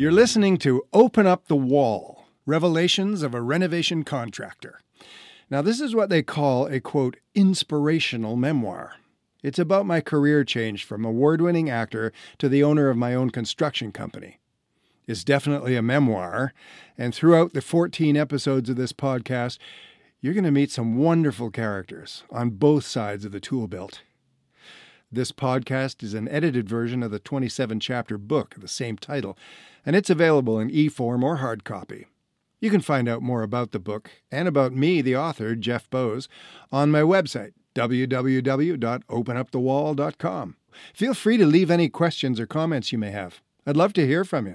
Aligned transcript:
You're 0.00 0.12
listening 0.12 0.56
to 0.58 0.82
Open 0.92 1.26
Up 1.26 1.46
the 1.46 1.54
Wall 1.54 2.24
Revelations 2.44 3.22
of 3.22 3.32
a 3.32 3.40
Renovation 3.40 4.02
Contractor. 4.02 4.80
Now, 5.48 5.62
this 5.62 5.80
is 5.80 5.94
what 5.94 6.08
they 6.08 6.22
call 6.22 6.66
a 6.66 6.80
quote, 6.80 7.18
inspirational 7.34 8.34
memoir. 8.34 8.94
It's 9.42 9.58
about 9.58 9.86
my 9.86 10.00
career 10.00 10.42
change 10.42 10.84
from 10.84 11.04
award 11.04 11.40
winning 11.40 11.70
actor 11.70 12.12
to 12.38 12.48
the 12.48 12.64
owner 12.64 12.88
of 12.88 12.96
my 12.96 13.14
own 13.14 13.30
construction 13.30 13.92
company. 13.92 14.39
It's 15.10 15.24
definitely 15.24 15.74
a 15.74 15.82
memoir, 15.82 16.54
and 16.96 17.12
throughout 17.12 17.52
the 17.52 17.60
14 17.60 18.16
episodes 18.16 18.70
of 18.70 18.76
this 18.76 18.92
podcast, 18.92 19.58
you're 20.20 20.34
going 20.34 20.44
to 20.44 20.52
meet 20.52 20.70
some 20.70 20.98
wonderful 20.98 21.50
characters 21.50 22.22
on 22.30 22.50
both 22.50 22.84
sides 22.84 23.24
of 23.24 23.32
the 23.32 23.40
tool 23.40 23.66
belt. 23.66 24.02
This 25.10 25.32
podcast 25.32 26.04
is 26.04 26.14
an 26.14 26.28
edited 26.28 26.68
version 26.68 27.02
of 27.02 27.10
the 27.10 27.18
27 27.18 27.80
chapter 27.80 28.18
book 28.18 28.54
of 28.54 28.62
the 28.62 28.68
same 28.68 28.96
title, 28.96 29.36
and 29.84 29.96
it's 29.96 30.10
available 30.10 30.60
in 30.60 30.70
e 30.70 30.88
form 30.88 31.24
or 31.24 31.38
hard 31.38 31.64
copy. 31.64 32.06
You 32.60 32.70
can 32.70 32.80
find 32.80 33.08
out 33.08 33.20
more 33.20 33.42
about 33.42 33.72
the 33.72 33.80
book 33.80 34.12
and 34.30 34.46
about 34.46 34.72
me, 34.72 35.02
the 35.02 35.16
author, 35.16 35.56
Jeff 35.56 35.90
Bose, 35.90 36.28
on 36.70 36.92
my 36.92 37.00
website, 37.00 37.54
www.openupthewall.com. 37.74 40.56
Feel 40.94 41.14
free 41.14 41.36
to 41.36 41.46
leave 41.46 41.70
any 41.72 41.88
questions 41.88 42.38
or 42.38 42.46
comments 42.46 42.92
you 42.92 42.98
may 42.98 43.10
have. 43.10 43.40
I'd 43.66 43.76
love 43.76 43.92
to 43.94 44.06
hear 44.06 44.24
from 44.24 44.46
you. 44.46 44.54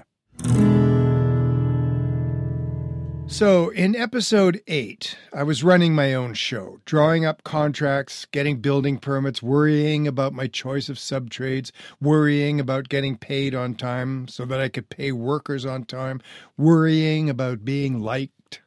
So, 3.28 3.70
in 3.70 3.96
episode 3.96 4.62
8, 4.68 5.18
I 5.34 5.42
was 5.42 5.64
running 5.64 5.94
my 5.94 6.14
own 6.14 6.34
show, 6.34 6.78
drawing 6.84 7.26
up 7.26 7.42
contracts, 7.42 8.24
getting 8.24 8.60
building 8.60 8.98
permits, 8.98 9.42
worrying 9.42 10.06
about 10.06 10.32
my 10.32 10.46
choice 10.46 10.88
of 10.88 10.98
sub 10.98 11.28
trades, 11.28 11.72
worrying 12.00 12.60
about 12.60 12.88
getting 12.88 13.18
paid 13.18 13.52
on 13.52 13.74
time 13.74 14.28
so 14.28 14.46
that 14.46 14.60
I 14.60 14.68
could 14.68 14.88
pay 14.88 15.10
workers 15.10 15.66
on 15.66 15.84
time, 15.84 16.22
worrying 16.56 17.28
about 17.28 17.64
being 17.64 17.98
liked. 18.00 18.62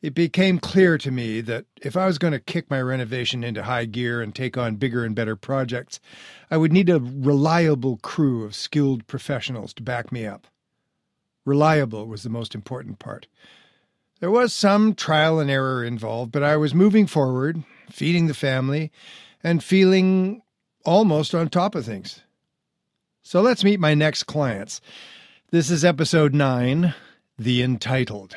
It 0.00 0.14
became 0.14 0.58
clear 0.58 0.96
to 0.96 1.10
me 1.10 1.40
that 1.42 1.66
if 1.82 1.96
I 1.96 2.06
was 2.06 2.18
going 2.18 2.32
to 2.32 2.40
kick 2.40 2.70
my 2.70 2.80
renovation 2.80 3.44
into 3.44 3.64
high 3.64 3.84
gear 3.84 4.22
and 4.22 4.34
take 4.34 4.56
on 4.56 4.76
bigger 4.76 5.04
and 5.04 5.14
better 5.14 5.36
projects, 5.36 6.00
I 6.50 6.56
would 6.56 6.72
need 6.72 6.88
a 6.88 7.00
reliable 7.00 7.98
crew 7.98 8.44
of 8.44 8.54
skilled 8.54 9.06
professionals 9.06 9.74
to 9.74 9.82
back 9.82 10.10
me 10.10 10.24
up. 10.26 10.46
Reliable 11.48 12.06
was 12.06 12.24
the 12.24 12.28
most 12.28 12.54
important 12.54 12.98
part. 12.98 13.26
There 14.20 14.30
was 14.30 14.52
some 14.52 14.94
trial 14.94 15.40
and 15.40 15.50
error 15.50 15.82
involved, 15.82 16.30
but 16.30 16.42
I 16.42 16.58
was 16.58 16.74
moving 16.74 17.06
forward, 17.06 17.64
feeding 17.90 18.26
the 18.26 18.34
family, 18.34 18.92
and 19.42 19.64
feeling 19.64 20.42
almost 20.84 21.34
on 21.34 21.48
top 21.48 21.74
of 21.74 21.86
things. 21.86 22.20
So 23.22 23.40
let's 23.40 23.64
meet 23.64 23.80
my 23.80 23.94
next 23.94 24.24
clients. 24.24 24.82
This 25.50 25.70
is 25.70 25.86
episode 25.86 26.34
9 26.34 26.94
The 27.38 27.62
Entitled. 27.62 28.36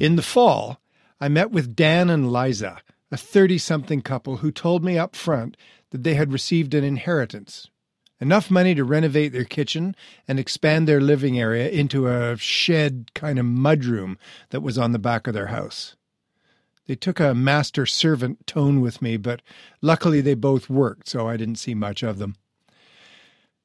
In 0.00 0.16
the 0.16 0.22
fall, 0.22 0.80
I 1.20 1.28
met 1.28 1.50
with 1.50 1.76
Dan 1.76 2.08
and 2.08 2.32
Liza, 2.32 2.80
a 3.12 3.18
30 3.18 3.58
something 3.58 4.00
couple 4.00 4.38
who 4.38 4.50
told 4.50 4.82
me 4.82 4.96
up 4.96 5.14
front 5.14 5.58
that 5.90 6.04
they 6.04 6.14
had 6.14 6.32
received 6.32 6.72
an 6.72 6.84
inheritance 6.84 7.68
enough 8.20 8.50
money 8.50 8.74
to 8.74 8.84
renovate 8.84 9.32
their 9.32 9.44
kitchen 9.44 9.94
and 10.26 10.38
expand 10.38 10.86
their 10.86 11.00
living 11.00 11.38
area 11.38 11.68
into 11.68 12.08
a 12.08 12.36
shed 12.36 13.10
kind 13.14 13.38
of 13.38 13.46
mudroom 13.46 14.16
that 14.50 14.62
was 14.62 14.78
on 14.78 14.92
the 14.92 14.98
back 14.98 15.26
of 15.26 15.34
their 15.34 15.48
house. 15.48 15.96
They 16.86 16.94
took 16.94 17.18
a 17.18 17.34
master 17.34 17.86
servant 17.86 18.46
tone 18.46 18.80
with 18.80 19.00
me, 19.00 19.16
but 19.16 19.40
luckily 19.80 20.20
they 20.20 20.34
both 20.34 20.68
worked, 20.68 21.08
so 21.08 21.26
I 21.28 21.36
didn't 21.36 21.56
see 21.56 21.74
much 21.74 22.02
of 22.02 22.18
them. 22.18 22.36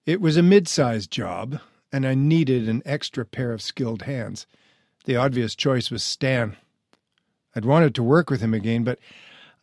It 0.05 0.21
was 0.21 0.37
a 0.37 0.43
mid 0.43 0.67
sized 0.67 1.11
job, 1.11 1.59
and 1.91 2.05
I 2.05 2.15
needed 2.15 2.69
an 2.69 2.81
extra 2.85 3.25
pair 3.25 3.51
of 3.51 3.61
skilled 3.61 4.03
hands. 4.03 4.47
The 5.05 5.17
obvious 5.17 5.55
choice 5.55 5.91
was 5.91 6.03
Stan. 6.03 6.55
I'd 7.55 7.65
wanted 7.65 7.93
to 7.95 8.03
work 8.03 8.29
with 8.29 8.41
him 8.41 8.53
again, 8.53 8.83
but 8.83 8.99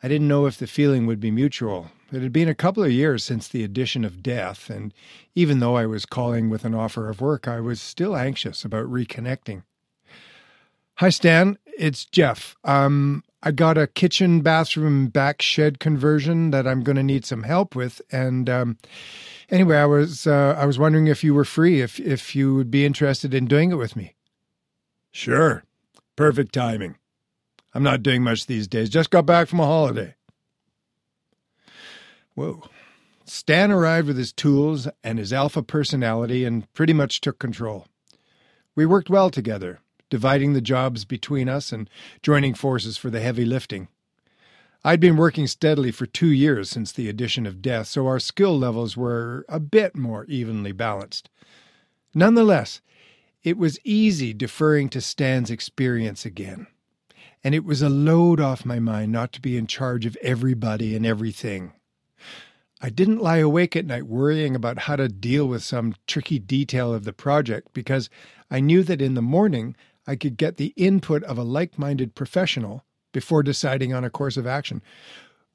I 0.03 0.09
didn't 0.09 0.29
know 0.29 0.47
if 0.47 0.59
the 0.59 0.67
feeling 0.67 1.07
would 1.07 1.21
be 1.21 1.31
mutual. 1.31 1.91
It 2.12 2.23
had 2.23 2.33
been 2.33 2.49
a 2.49 2.55
couple 2.55 2.84
of 2.84 2.93
years 2.93 3.25
since 3.25 3.49
the 3.49 3.65
addition 3.65 4.05
of 4.05 4.23
death, 4.23 4.71
and 4.71 4.95
even 5.34 5.59
though 5.59 5.77
I 5.77 5.87
was 5.87 6.07
calling 6.07 6.51
with 6.51 6.65
an 6.65 6.75
offer 6.75 7.09
of 7.09 7.21
work, 7.21 7.49
I 7.49 7.61
was 7.61 7.81
still 7.81 8.17
anxious 8.17 8.65
about 8.65 8.87
reconnecting. 8.87 9.62
Hi, 10.97 11.09
Stan. 11.09 11.59
It's 11.79 12.05
Jeff. 12.05 12.57
Um, 12.65 13.23
I 13.43 13.51
got 13.51 13.77
a 13.77 13.87
kitchen 13.87 14.41
bathroom 14.41 15.09
back 15.09 15.43
shed 15.43 15.79
conversion 15.79 16.53
that 16.53 16.67
I'm 16.67 16.83
going 16.83 16.97
to 16.97 17.03
need 17.03 17.25
some 17.25 17.43
help 17.43 17.75
with, 17.75 18.01
and 18.11 18.49
um, 18.49 18.78
anyway, 19.51 19.77
I 19.77 19.87
was 19.87 20.27
uh, 20.27 20.57
I 20.59 20.65
was 20.65 20.78
wondering 20.78 21.07
if 21.07 21.23
you 21.23 21.34
were 21.34 21.45
free, 21.45 21.81
if 21.81 22.01
if 22.01 22.34
you 22.34 22.55
would 22.55 22.71
be 22.71 22.87
interested 22.87 23.34
in 23.34 23.47
doing 23.47 23.73
it 23.73 23.77
with 23.77 23.95
me. 23.95 24.15
Sure. 25.13 25.65
Perfect 26.17 26.55
timing. 26.55 26.97
I'm 27.76 27.82
not 27.82 28.03
doing 28.03 28.22
much 28.22 28.47
these 28.47 28.66
days. 28.66 28.88
Just 28.88 29.10
got 29.10 29.26
back 29.26 29.48
from 29.48 29.60
a 29.60 29.66
holiday. 29.66 30.14
Whoa. 32.34 32.62
Stan 33.26 33.70
arrived 33.70 34.09
with 34.09 34.16
his 34.16 34.32
tools 34.32 34.88
and 35.04 35.19
his 35.19 35.31
alpha 35.31 35.62
personality 35.62 36.47
and 36.47 36.72
pretty 36.72 36.94
much 36.94 37.20
took 37.20 37.38
control. 37.38 37.86
We 38.75 38.86
worked 38.86 39.10
well 39.10 39.28
together, 39.28 39.81
dividing 40.09 40.54
the 40.54 40.62
jobs 40.62 41.04
between 41.04 41.50
us 41.50 41.70
and 41.70 41.91
joining 42.22 42.54
forces 42.54 42.97
for 42.97 43.10
the 43.10 43.20
heavy 43.20 43.44
lifting. 43.44 43.88
I'd 44.82 44.98
been 44.98 45.19
working 45.19 45.47
steadily 45.47 45.91
for 45.91 46.06
two 46.06 46.31
years 46.32 46.70
since 46.70 46.92
the 46.92 47.10
addition 47.10 47.44
of 47.44 47.60
death, 47.60 47.88
so 47.88 48.06
our 48.06 48.20
skill 48.20 48.59
levels 48.59 48.97
were 48.97 49.44
a 49.50 49.60
bit 49.60 49.94
more 49.94 50.25
evenly 50.28 50.72
balanced. 50.72 51.28
Nonetheless, 52.15 52.81
it 53.42 53.59
was 53.59 53.78
easy 53.84 54.32
deferring 54.32 54.88
to 54.88 55.03
Stan's 55.03 55.50
experience 55.50 56.25
again, 56.25 56.69
and 57.44 57.54
it 57.54 57.64
was 57.64 57.82
a 57.82 57.88
load 57.88 58.41
off 58.41 58.64
my 58.64 58.78
mind 58.78 59.12
not 59.12 59.32
to 59.32 59.41
be 59.41 59.56
in 59.56 59.66
charge 59.66 60.06
of 60.06 60.16
everybody 60.22 60.97
and 60.97 61.06
everything. 61.06 61.72
I 62.80 62.91
didn't 62.91 63.22
lie 63.22 63.38
awake 63.38 63.74
at 63.74 63.86
night 63.86 64.06
worrying 64.06 64.54
about 64.54 64.80
how 64.80 64.97
to 64.97 65.08
deal 65.08 65.47
with 65.47 65.62
some 65.62 65.94
tricky 66.06 66.38
detail 66.38 66.92
of 66.92 67.04
the 67.04 67.12
project 67.12 67.72
because 67.72 68.10
I 68.50 68.60
knew 68.60 68.82
that 68.82 69.00
in 69.00 69.14
the 69.14 69.22
morning 69.22 69.74
I 70.06 70.16
could 70.16 70.36
get 70.36 70.56
the 70.56 70.74
input 70.76 71.24
of 71.24 71.38
a 71.38 71.42
like 71.42 71.78
minded 71.78 72.14
professional 72.14 72.84
before 73.12 73.42
deciding 73.42 73.94
on 73.94 74.04
a 74.04 74.10
course 74.10 74.36
of 74.36 74.47
action. 74.47 74.82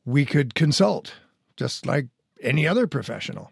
We 0.04 0.26
could 0.26 0.56
consult, 0.56 1.14
just 1.56 1.86
like 1.86 2.08
any 2.42 2.68
other 2.68 2.88
professional. 2.88 3.52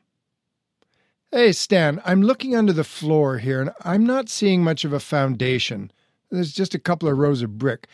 Hey, 1.31 1.51
Stan, 1.51 2.01
I'm 2.03 2.23
looking 2.23 2.55
under 2.55 2.73
the 2.73 2.83
floor 2.83 3.37
here 3.37 3.61
and 3.61 3.71
I'm 3.85 4.03
not 4.03 4.29
seeing 4.29 4.63
much 4.63 4.83
of 4.83 4.93
a 4.93 4.99
foundation. 4.99 5.91
There's 6.31 6.53
just 6.53 6.73
a 6.73 6.79
couple 6.79 7.07
of 7.07 7.19
rows 7.19 7.43
of 7.43 7.59
brick. 7.59 7.87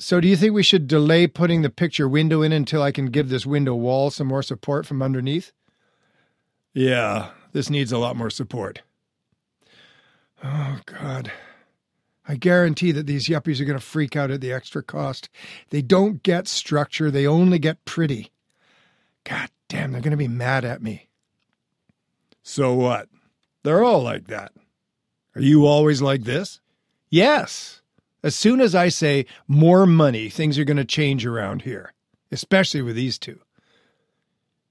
So, 0.00 0.20
do 0.20 0.28
you 0.28 0.36
think 0.36 0.54
we 0.54 0.62
should 0.62 0.86
delay 0.86 1.26
putting 1.26 1.62
the 1.62 1.70
picture 1.70 2.08
window 2.08 2.42
in 2.42 2.52
until 2.52 2.82
I 2.82 2.92
can 2.92 3.06
give 3.06 3.28
this 3.28 3.44
window 3.44 3.74
wall 3.74 4.10
some 4.10 4.28
more 4.28 4.44
support 4.44 4.86
from 4.86 5.02
underneath? 5.02 5.52
Yeah, 6.72 7.30
this 7.52 7.68
needs 7.68 7.90
a 7.90 7.98
lot 7.98 8.16
more 8.16 8.30
support. 8.30 8.82
Oh, 10.44 10.78
God. 10.86 11.32
I 12.28 12.36
guarantee 12.36 12.92
that 12.92 13.06
these 13.06 13.26
yuppies 13.26 13.60
are 13.60 13.64
going 13.64 13.78
to 13.78 13.84
freak 13.84 14.14
out 14.14 14.30
at 14.30 14.40
the 14.40 14.52
extra 14.52 14.84
cost. 14.84 15.28
They 15.70 15.82
don't 15.82 16.22
get 16.22 16.46
structure, 16.46 17.10
they 17.10 17.26
only 17.26 17.58
get 17.58 17.84
pretty. 17.84 18.30
God 19.24 19.48
damn, 19.68 19.92
they're 19.92 20.00
going 20.00 20.12
to 20.12 20.16
be 20.16 20.28
mad 20.28 20.64
at 20.64 20.80
me. 20.80 21.08
So 22.42 22.72
what? 22.74 23.08
They're 23.64 23.82
all 23.82 24.02
like 24.02 24.28
that. 24.28 24.52
Are 25.34 25.40
you 25.40 25.66
always 25.66 26.00
like 26.00 26.22
this? 26.22 26.60
Yes. 27.10 27.77
As 28.22 28.34
soon 28.34 28.60
as 28.60 28.74
I 28.74 28.88
say 28.88 29.26
more 29.46 29.86
money, 29.86 30.28
things 30.28 30.58
are 30.58 30.64
going 30.64 30.76
to 30.76 30.84
change 30.84 31.24
around 31.24 31.62
here, 31.62 31.92
especially 32.32 32.82
with 32.82 32.96
these 32.96 33.18
two. 33.18 33.40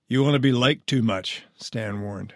You 0.08 0.24
want 0.24 0.34
to 0.34 0.40
be 0.40 0.52
liked 0.52 0.88
too 0.88 1.02
much, 1.02 1.44
Stan 1.56 2.02
warned. 2.02 2.34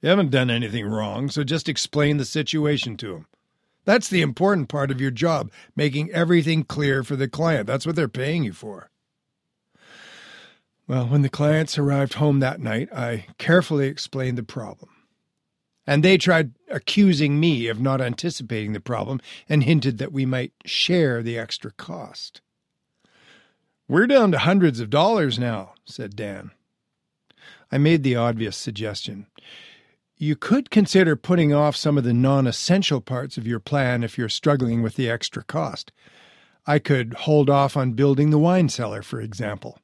You 0.00 0.08
haven't 0.08 0.30
done 0.30 0.50
anything 0.50 0.86
wrong, 0.86 1.28
so 1.28 1.44
just 1.44 1.68
explain 1.68 2.16
the 2.16 2.24
situation 2.24 2.96
to 2.98 3.12
them. 3.12 3.26
That's 3.84 4.08
the 4.08 4.22
important 4.22 4.68
part 4.68 4.90
of 4.90 5.00
your 5.00 5.10
job, 5.10 5.50
making 5.74 6.10
everything 6.12 6.64
clear 6.64 7.02
for 7.02 7.16
the 7.16 7.28
client. 7.28 7.66
That's 7.66 7.86
what 7.86 7.96
they're 7.96 8.08
paying 8.08 8.44
you 8.44 8.52
for. 8.52 8.90
Well, 10.86 11.06
when 11.06 11.22
the 11.22 11.28
clients 11.28 11.78
arrived 11.78 12.14
home 12.14 12.40
that 12.40 12.60
night, 12.60 12.88
I 12.94 13.26
carefully 13.36 13.86
explained 13.86 14.38
the 14.38 14.42
problem 14.42 14.90
and 15.88 16.02
they 16.02 16.18
tried 16.18 16.52
accusing 16.70 17.40
me 17.40 17.66
of 17.66 17.80
not 17.80 18.02
anticipating 18.02 18.74
the 18.74 18.80
problem 18.80 19.22
and 19.48 19.64
hinted 19.64 19.96
that 19.96 20.12
we 20.12 20.26
might 20.26 20.52
share 20.66 21.22
the 21.22 21.38
extra 21.38 21.70
cost. 21.70 22.42
We're 23.88 24.06
down 24.06 24.30
to 24.32 24.38
hundreds 24.38 24.80
of 24.80 24.90
dollars 24.90 25.38
now, 25.38 25.72
said 25.86 26.14
Dan. 26.14 26.50
I 27.72 27.78
made 27.78 28.02
the 28.02 28.16
obvious 28.16 28.54
suggestion. 28.54 29.28
You 30.18 30.36
could 30.36 30.68
consider 30.68 31.16
putting 31.16 31.54
off 31.54 31.74
some 31.74 31.96
of 31.96 32.04
the 32.04 32.12
non 32.12 32.46
essential 32.46 33.00
parts 33.00 33.38
of 33.38 33.46
your 33.46 33.60
plan 33.60 34.04
if 34.04 34.18
you're 34.18 34.28
struggling 34.28 34.82
with 34.82 34.96
the 34.96 35.08
extra 35.08 35.42
cost. 35.42 35.90
I 36.66 36.80
could 36.80 37.14
hold 37.14 37.48
off 37.48 37.78
on 37.78 37.92
building 37.92 38.28
the 38.28 38.38
wine 38.38 38.68
cellar, 38.68 39.00
for 39.00 39.22
example. 39.22 39.78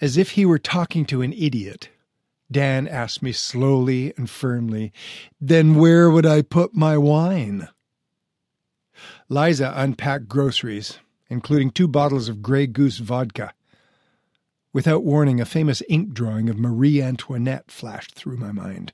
As 0.00 0.16
if 0.16 0.30
he 0.30 0.46
were 0.46 0.58
talking 0.58 1.04
to 1.06 1.20
an 1.20 1.34
idiot, 1.34 1.90
Dan 2.50 2.88
asked 2.88 3.22
me 3.22 3.32
slowly 3.32 4.12
and 4.16 4.28
firmly, 4.28 4.92
Then 5.40 5.76
where 5.76 6.10
would 6.10 6.26
I 6.26 6.42
put 6.42 6.74
my 6.74 6.98
wine? 6.98 7.68
Liza 9.28 9.72
unpacked 9.76 10.28
groceries, 10.28 10.98
including 11.28 11.70
two 11.70 11.86
bottles 11.86 12.28
of 12.28 12.42
Grey 12.42 12.66
Goose 12.66 12.98
vodka. 12.98 13.54
Without 14.72 15.04
warning, 15.04 15.40
a 15.40 15.44
famous 15.44 15.82
ink 15.88 16.12
drawing 16.12 16.48
of 16.48 16.58
Marie 16.58 17.00
Antoinette 17.00 17.70
flashed 17.70 18.14
through 18.14 18.36
my 18.36 18.52
mind. 18.52 18.92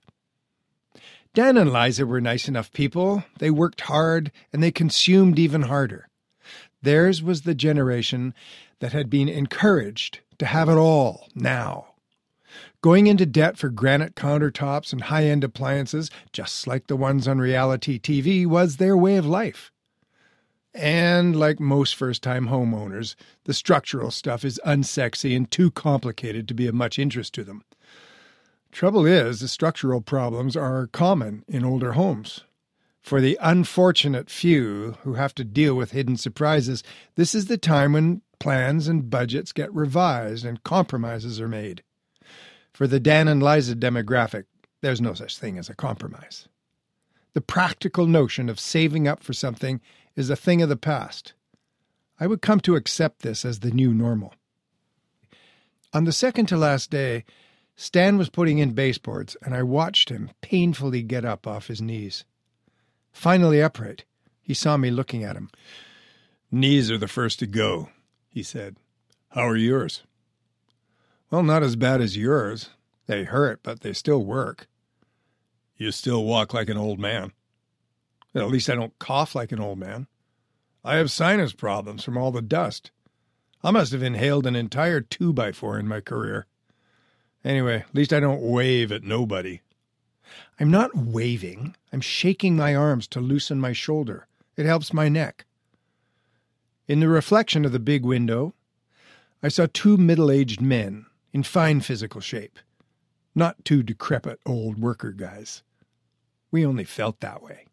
Dan 1.35 1.57
and 1.59 1.73
Liza 1.73 2.07
were 2.07 2.21
nice 2.21 2.49
enough 2.49 2.73
people. 2.73 3.25
They 3.39 3.51
worked 3.51 3.83
hard 3.83 4.33
and 4.53 4.63
they 4.63 4.71
consumed 4.71 5.39
even 5.39 5.63
harder. 5.63 6.09
Theirs 6.81 7.23
was 7.23 7.43
the 7.43 7.55
generation 7.55 8.33
that 8.81 8.93
had 8.93 9.11
been 9.11 9.29
encouraged 9.29 10.21
to 10.39 10.47
have 10.47 10.69
it 10.69 10.77
all 10.77 11.29
now. 11.35 11.89
Going 12.83 13.07
into 13.07 13.27
debt 13.27 13.57
for 13.57 13.69
granite 13.69 14.15
countertops 14.15 14.93
and 14.93 15.03
high 15.03 15.25
end 15.25 15.43
appliances, 15.43 16.11
just 16.33 16.67
like 16.67 16.87
the 16.87 16.97
ones 16.97 17.27
on 17.27 17.39
reality 17.39 17.99
TV, 17.99 18.47
was 18.47 18.77
their 18.77 18.97
way 18.97 19.17
of 19.17 19.27
life. 19.27 19.73
And 20.75 21.35
like 21.35 21.59
most 21.59 21.95
first 21.95 22.23
time 22.23 22.49
homeowners, 22.49 23.15
the 23.45 23.55
structural 23.55 24.11
stuff 24.11 24.45
is 24.45 24.61
unsexy 24.67 25.35
and 25.35 25.51
too 25.51 25.71
complicated 25.71 26.47
to 26.49 26.55
be 26.55 26.67
of 26.67 26.75
much 26.75 26.99
interest 26.99 27.33
to 27.35 27.45
them. 27.45 27.65
Trouble 28.73 29.07
is, 29.07 29.41
the 29.41 29.49
structural 29.49 30.03
problems 30.03 30.55
are 30.55 30.87
common 30.89 31.45
in 31.49 31.65
older 31.65 31.93
homes. 31.93 32.43
For 33.01 33.23
the 33.23 33.39
unfortunate 33.41 34.29
few 34.29 34.99
who 35.03 35.15
have 35.15 35.35
to 35.37 35.45
deal 35.45 35.75
with 35.75 35.93
hidden 35.93 36.19
surprises, 36.19 36.83
this 37.15 37.35
is 37.35 37.47
the 37.47 37.57
time 37.57 37.95
when 37.95 38.21
plans 38.39 38.87
and 38.87 39.09
budgets 39.09 39.53
get 39.53 39.73
revised 39.73 40.45
and 40.45 40.63
compromises 40.63 41.41
are 41.41 41.49
made. 41.49 41.83
For 42.77 42.87
the 42.87 43.01
Dan 43.01 43.27
and 43.27 43.43
Liza 43.43 43.75
demographic, 43.75 44.45
there's 44.83 45.01
no 45.01 45.15
such 45.15 45.39
thing 45.39 45.57
as 45.57 45.71
a 45.71 45.75
compromise. 45.75 46.47
The 47.33 47.41
practical 47.41 48.07
notion 48.07 48.51
of 48.51 48.61
saving 48.61 49.09
up 49.09 49.23
for 49.23 49.33
something 49.33 49.81
is 50.15 50.29
a 50.29 50.37
thing 50.37 50.61
of 50.61 50.69
the 50.69 50.77
past. 50.77 51.33
I 52.21 52.27
would 52.27 52.43
come 52.43 52.61
to 52.61 52.77
accept 52.77 53.23
this 53.23 53.47
as 53.47 53.61
the 53.61 53.71
new 53.71 53.95
normal. 53.95 54.35
On 55.95 56.05
the 56.05 56.13
second 56.13 56.49
to 56.49 56.59
last 56.59 56.91
day, 56.91 57.25
Stan 57.77 58.19
was 58.19 58.29
putting 58.29 58.59
in 58.59 58.73
baseboards, 58.73 59.39
and 59.41 59.55
I 59.55 59.63
watched 59.63 60.11
him 60.11 60.29
painfully 60.43 61.01
get 61.01 61.25
up 61.25 61.47
off 61.47 61.69
his 61.69 61.81
knees. 61.81 62.27
Finally 63.11 63.63
upright, 63.63 64.05
he 64.43 64.53
saw 64.53 64.77
me 64.77 64.91
looking 64.91 65.25
at 65.25 65.35
him. 65.35 65.49
Knees 66.51 66.91
are 66.91 66.99
the 66.99 67.09
first 67.09 67.39
to 67.39 67.47
go, 67.47 67.89
he 68.29 68.43
said. 68.43 68.77
How 69.31 69.49
are 69.49 69.57
yours? 69.57 70.03
Well, 71.31 71.43
not 71.43 71.63
as 71.63 71.77
bad 71.77 72.01
as 72.01 72.17
yours. 72.17 72.71
They 73.07 73.25
hurt, 73.25 73.61
but 73.63 73.81
they 73.81 73.93
still 73.93 74.25
work. 74.25 74.69
You 75.77 75.91
still 75.91 76.25
walk 76.25 76.55
like 76.55 76.69
an 76.69 76.77
old 76.77 76.99
man. 76.99 77.33
At 78.35 78.49
least 78.49 78.71
I 78.71 78.75
don't 78.75 78.99
cough 78.99 79.35
like 79.35 79.53
an 79.53 79.61
old 79.61 79.79
man. 79.79 80.07
I 80.85 80.97
have 80.97 81.11
sinus 81.11 81.53
problems 81.53 82.05
from 82.05 82.17
all 82.17 82.31
the 82.31 82.43
dust. 82.43 82.91
I 83.65 83.71
must 83.71 83.93
have 83.93 84.03
inhaled 84.03 84.47
an 84.47 84.55
entire 84.55 85.01
two 85.01 85.33
by 85.33 85.53
four 85.53 85.79
in 85.79 85.89
my 85.89 86.01
career. 86.01 86.47
Anyway, 87.45 87.85
at 87.89 87.95
least 87.95 88.13
I 88.13 88.21
don't 88.21 88.43
wave 88.43 88.93
at 88.93 89.03
nobody. 89.03 89.61
I'm 90.61 90.71
not 90.71 90.97
waving. 90.97 91.75
I'm 91.93 92.01
shaking 92.01 92.57
my 92.57 92.75
arms 92.75 93.09
to 93.09 93.21
loosen 93.21 93.61
my 93.61 93.73
shoulder. 93.73 94.29
It 94.57 94.67
helps 94.67 94.93
my 94.93 95.09
neck. 95.09 95.45
In 96.87 97.01
the 97.01 97.09
reflection 97.09 97.65
of 97.65 97.73
the 97.73 97.81
big 97.81 98.05
window, 98.05 98.55
I 99.43 99.49
saw 99.49 99.67
two 99.73 99.97
middle 99.97 100.31
aged 100.31 100.61
men 100.61 101.07
in 101.37 101.43
fine 101.43 101.83
physical 101.83 102.23
shape. 102.23 102.59
Not 103.35 103.63
two 103.63 103.83
decrepit 103.83 104.41
old 104.47 104.79
worker 104.79 105.13
guys. 105.13 105.63
We 106.51 106.65
only 106.65 106.85
felt 106.85 107.21
that 107.21 107.43
way. 107.43 107.67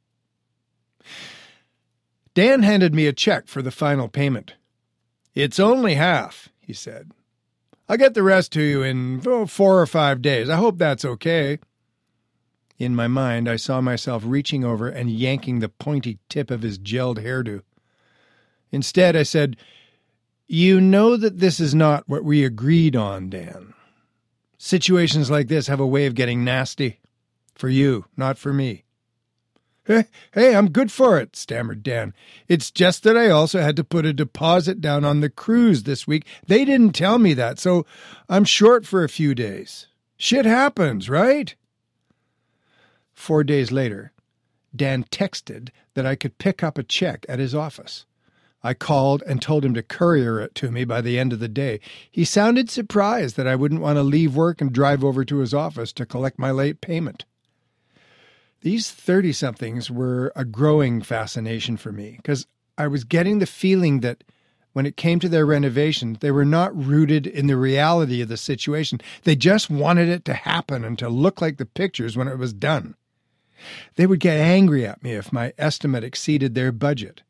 Dan 2.34 2.62
handed 2.62 2.94
me 2.94 3.08
a 3.08 3.14
check 3.14 3.48
for 3.48 3.62
the 3.62 3.72
final 3.72 4.10
payment. 4.10 4.56
It's 5.34 5.62
only 5.62 5.96
half, 5.96 6.50
he 6.60 6.74
said. 6.74 7.12
I'll 7.88 7.96
get 7.96 8.16
the 8.16 8.22
rest 8.22 8.52
to 8.52 8.62
you 8.62 8.84
in 8.84 9.22
oh, 9.26 9.46
four 9.46 9.80
or 9.80 9.88
five 9.88 10.22
days. 10.22 10.50
I 10.50 10.58
hope 10.58 10.78
that's 10.78 11.06
okay. 11.06 11.60
In 12.78 12.94
my 12.94 13.08
mind, 13.08 13.48
I 13.48 13.56
saw 13.56 13.80
myself 13.80 14.24
reaching 14.26 14.66
over 14.66 14.90
and 14.90 15.10
yanking 15.10 15.60
the 15.60 15.70
pointy 15.70 16.20
tip 16.28 16.52
of 16.52 16.64
his 16.64 16.78
gelled 16.78 17.24
hairdo. 17.24 17.62
Instead, 18.74 19.16
I 19.16 19.24
said, 19.24 19.56
You 20.48 20.82
know 20.82 21.18
that 21.18 21.40
this 21.40 21.60
is 21.60 21.74
not 21.74 22.08
what 22.08 22.24
we 22.24 22.44
agreed 22.44 22.96
on, 22.96 23.30
Dan. 23.30 23.74
Situations 24.58 25.32
like 25.32 25.48
this 25.48 25.68
have 25.68 25.80
a 25.80 25.88
way 25.88 26.06
of 26.06 26.16
getting 26.16 26.44
nasty. 26.44 27.00
For 27.56 27.70
you, 27.70 28.06
not 28.18 28.38
for 28.38 28.52
me. 28.52 28.84
Hey, 29.86 30.06
hey, 30.32 30.56
I'm 30.56 30.72
good 30.72 30.92
for 30.92 31.20
it, 31.20 31.36
stammered 31.36 31.84
Dan. 31.84 32.14
It's 32.48 32.72
just 32.72 33.04
that 33.04 33.18
I 33.18 33.30
also 33.30 33.60
had 33.60 33.76
to 33.76 33.84
put 33.84 34.06
a 34.06 34.14
deposit 34.14 34.80
down 34.80 35.04
on 35.04 35.20
the 35.20 35.30
cruise 35.30 35.84
this 35.84 36.08
week. 36.08 36.26
They 36.48 36.64
didn't 36.64 36.94
tell 36.94 37.20
me 37.20 37.34
that, 37.34 37.60
so 37.60 37.86
I'm 38.30 38.46
short 38.46 38.86
for 38.86 39.04
a 39.04 39.10
few 39.10 39.36
days. 39.36 39.88
Shit 40.16 40.46
happens, 40.46 41.10
right? 41.10 41.54
Four 43.14 43.44
days 43.44 43.72
later, 43.72 44.14
Dan 44.74 45.04
texted 45.04 45.70
that 45.96 46.06
I 46.06 46.16
could 46.16 46.38
pick 46.38 46.64
up 46.64 46.78
a 46.78 46.84
check 46.84 47.26
at 47.28 47.40
his 47.40 47.54
office. 47.54 48.06
I 48.64 48.74
called 48.74 49.24
and 49.28 49.42
told 49.42 49.66
him 49.66 49.74
to 49.74 49.84
courier 49.84 50.40
it 50.40 50.56
to 50.56 50.72
me 50.72 50.86
by 50.86 51.02
the 51.02 51.20
end 51.20 51.34
of 51.34 51.40
the 51.40 51.50
day. 51.50 51.82
He 52.10 52.24
sounded 52.24 52.70
surprised 52.70 53.36
that 53.36 53.48
I 53.48 53.56
wouldn't 53.56 53.82
want 53.82 53.98
to 53.98 54.04
leave 54.04 54.36
work 54.36 54.62
and 54.62 54.72
drive 54.72 55.04
over 55.04 55.26
to 55.26 55.38
his 55.40 55.54
office 55.54 55.92
to 55.94 56.06
collect 56.06 56.40
my 56.40 56.52
late 56.52 56.80
payment. 56.80 57.26
These 58.62 58.90
30 58.90 59.34
somethings 59.34 59.92
were 59.92 60.32
a 60.36 60.46
growing 60.46 61.02
fascination 61.02 61.76
for 61.76 61.92
me 61.92 62.14
because 62.16 62.48
I 62.78 62.88
was 62.88 63.04
getting 63.04 63.40
the 63.40 63.46
feeling 63.46 64.00
that 64.00 64.24
when 64.72 64.86
it 64.86 64.98
came 64.98 65.20
to 65.20 65.30
their 65.30 65.46
renovation, 65.46 66.18
they 66.22 66.32
were 66.32 66.46
not 66.46 66.76
rooted 66.76 67.28
in 67.28 67.48
the 67.48 67.58
reality 67.58 68.22
of 68.22 68.30
the 68.30 68.38
situation. 68.38 69.02
They 69.24 69.36
just 69.36 69.70
wanted 69.70 70.08
it 70.08 70.24
to 70.26 70.34
happen 70.34 70.86
and 70.86 70.98
to 71.00 71.10
look 71.10 71.42
like 71.42 71.58
the 71.58 71.66
pictures 71.66 72.16
when 72.16 72.30
it 72.30 72.40
was 72.40 72.54
done. 72.54 72.96
They 73.96 74.08
would 74.08 74.20
get 74.20 74.38
angry 74.38 74.86
at 74.86 75.04
me 75.04 75.12
if 75.12 75.32
my 75.32 75.54
estimate 75.58 76.04
exceeded 76.04 76.56
their 76.56 76.72
budget. 76.72 77.22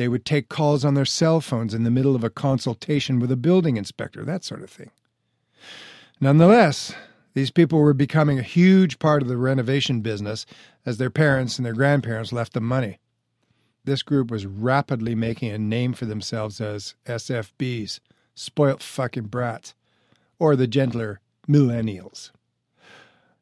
They 0.00 0.08
would 0.08 0.24
take 0.24 0.48
calls 0.48 0.82
on 0.82 0.94
their 0.94 1.04
cell 1.04 1.42
phones 1.42 1.74
in 1.74 1.82
the 1.82 1.90
middle 1.90 2.16
of 2.16 2.24
a 2.24 2.30
consultation 2.30 3.18
with 3.18 3.30
a 3.30 3.36
building 3.36 3.76
inspector, 3.76 4.24
that 4.24 4.44
sort 4.44 4.62
of 4.62 4.70
thing. 4.70 4.92
Nonetheless, 6.18 6.94
these 7.34 7.50
people 7.50 7.80
were 7.80 7.92
becoming 7.92 8.38
a 8.38 8.42
huge 8.42 8.98
part 8.98 9.20
of 9.20 9.28
the 9.28 9.36
renovation 9.36 10.00
business 10.00 10.46
as 10.86 10.96
their 10.96 11.10
parents 11.10 11.58
and 11.58 11.66
their 11.66 11.74
grandparents 11.74 12.32
left 12.32 12.54
them 12.54 12.64
money. 12.64 12.98
This 13.84 14.02
group 14.02 14.30
was 14.30 14.46
rapidly 14.46 15.14
making 15.14 15.50
a 15.50 15.58
name 15.58 15.92
for 15.92 16.06
themselves 16.06 16.62
as 16.62 16.94
SFBs, 17.04 18.00
spoilt 18.34 18.82
fucking 18.82 19.26
brats, 19.26 19.74
or 20.38 20.56
the 20.56 20.66
gentler 20.66 21.20
millennials. 21.46 22.30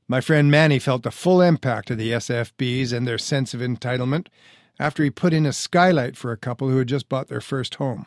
My 0.09 0.21
friend 0.21 0.51
Manny 0.51 0.81
felt 0.81 1.05
the 1.05 1.13
full 1.13 1.41
impact 1.41 1.93
of 1.93 1.99
the 1.99 2.11
SFBs 2.11 2.93
and 2.93 3.07
their 3.07 3.17
sense 3.17 3.55
of 3.55 3.61
entitlement 3.61 4.27
after 4.79 5.03
he 5.03 5.11
put 5.11 5.33
in 5.33 5.47
a 5.47 5.53
skylight 5.53 6.17
for 6.17 6.33
a 6.33 6.37
couple 6.37 6.69
who 6.69 6.79
had 6.79 6.89
just 6.89 7.09
bought 7.09 7.29
their 7.29 7.41
first 7.41 7.77
home. 7.77 8.07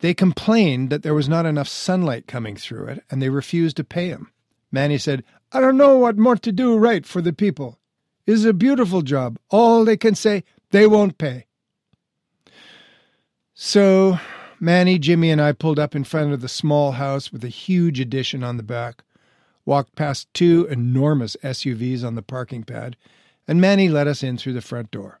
They 0.00 0.14
complained 0.14 0.90
that 0.90 1.02
there 1.02 1.14
was 1.14 1.28
not 1.28 1.46
enough 1.46 1.68
sunlight 1.68 2.26
coming 2.26 2.56
through 2.56 2.86
it, 2.86 3.04
and 3.10 3.20
they 3.20 3.30
refused 3.30 3.76
to 3.78 3.84
pay 3.84 4.08
him. 4.08 4.30
Manny 4.70 4.98
said, 4.98 5.24
I 5.52 5.60
don't 5.60 5.76
know 5.76 5.96
what 5.96 6.18
more 6.18 6.36
to 6.36 6.52
do 6.52 6.76
right 6.76 7.04
for 7.04 7.20
the 7.20 7.32
people. 7.32 7.78
It's 8.26 8.44
a 8.44 8.52
beautiful 8.52 9.02
job. 9.02 9.38
All 9.50 9.84
they 9.84 9.96
can 9.96 10.14
say, 10.14 10.44
they 10.70 10.86
won't 10.86 11.18
pay. 11.18 11.46
So 13.54 14.18
Manny, 14.60 14.98
Jimmy, 14.98 15.30
and 15.30 15.40
I 15.40 15.52
pulled 15.52 15.78
up 15.78 15.94
in 15.94 16.04
front 16.04 16.32
of 16.32 16.40
the 16.40 16.48
small 16.48 16.92
house 16.92 17.32
with 17.32 17.44
a 17.44 17.48
huge 17.48 18.00
addition 18.00 18.42
on 18.42 18.56
the 18.56 18.62
back, 18.62 19.02
walked 19.64 19.94
past 19.94 20.32
two 20.34 20.66
enormous 20.70 21.36
SUVs 21.42 22.04
on 22.04 22.14
the 22.14 22.22
parking 22.22 22.64
pad, 22.64 22.96
and 23.46 23.60
Manny 23.60 23.88
let 23.88 24.06
us 24.06 24.22
in 24.22 24.36
through 24.36 24.52
the 24.54 24.60
front 24.60 24.90
door. 24.90 25.18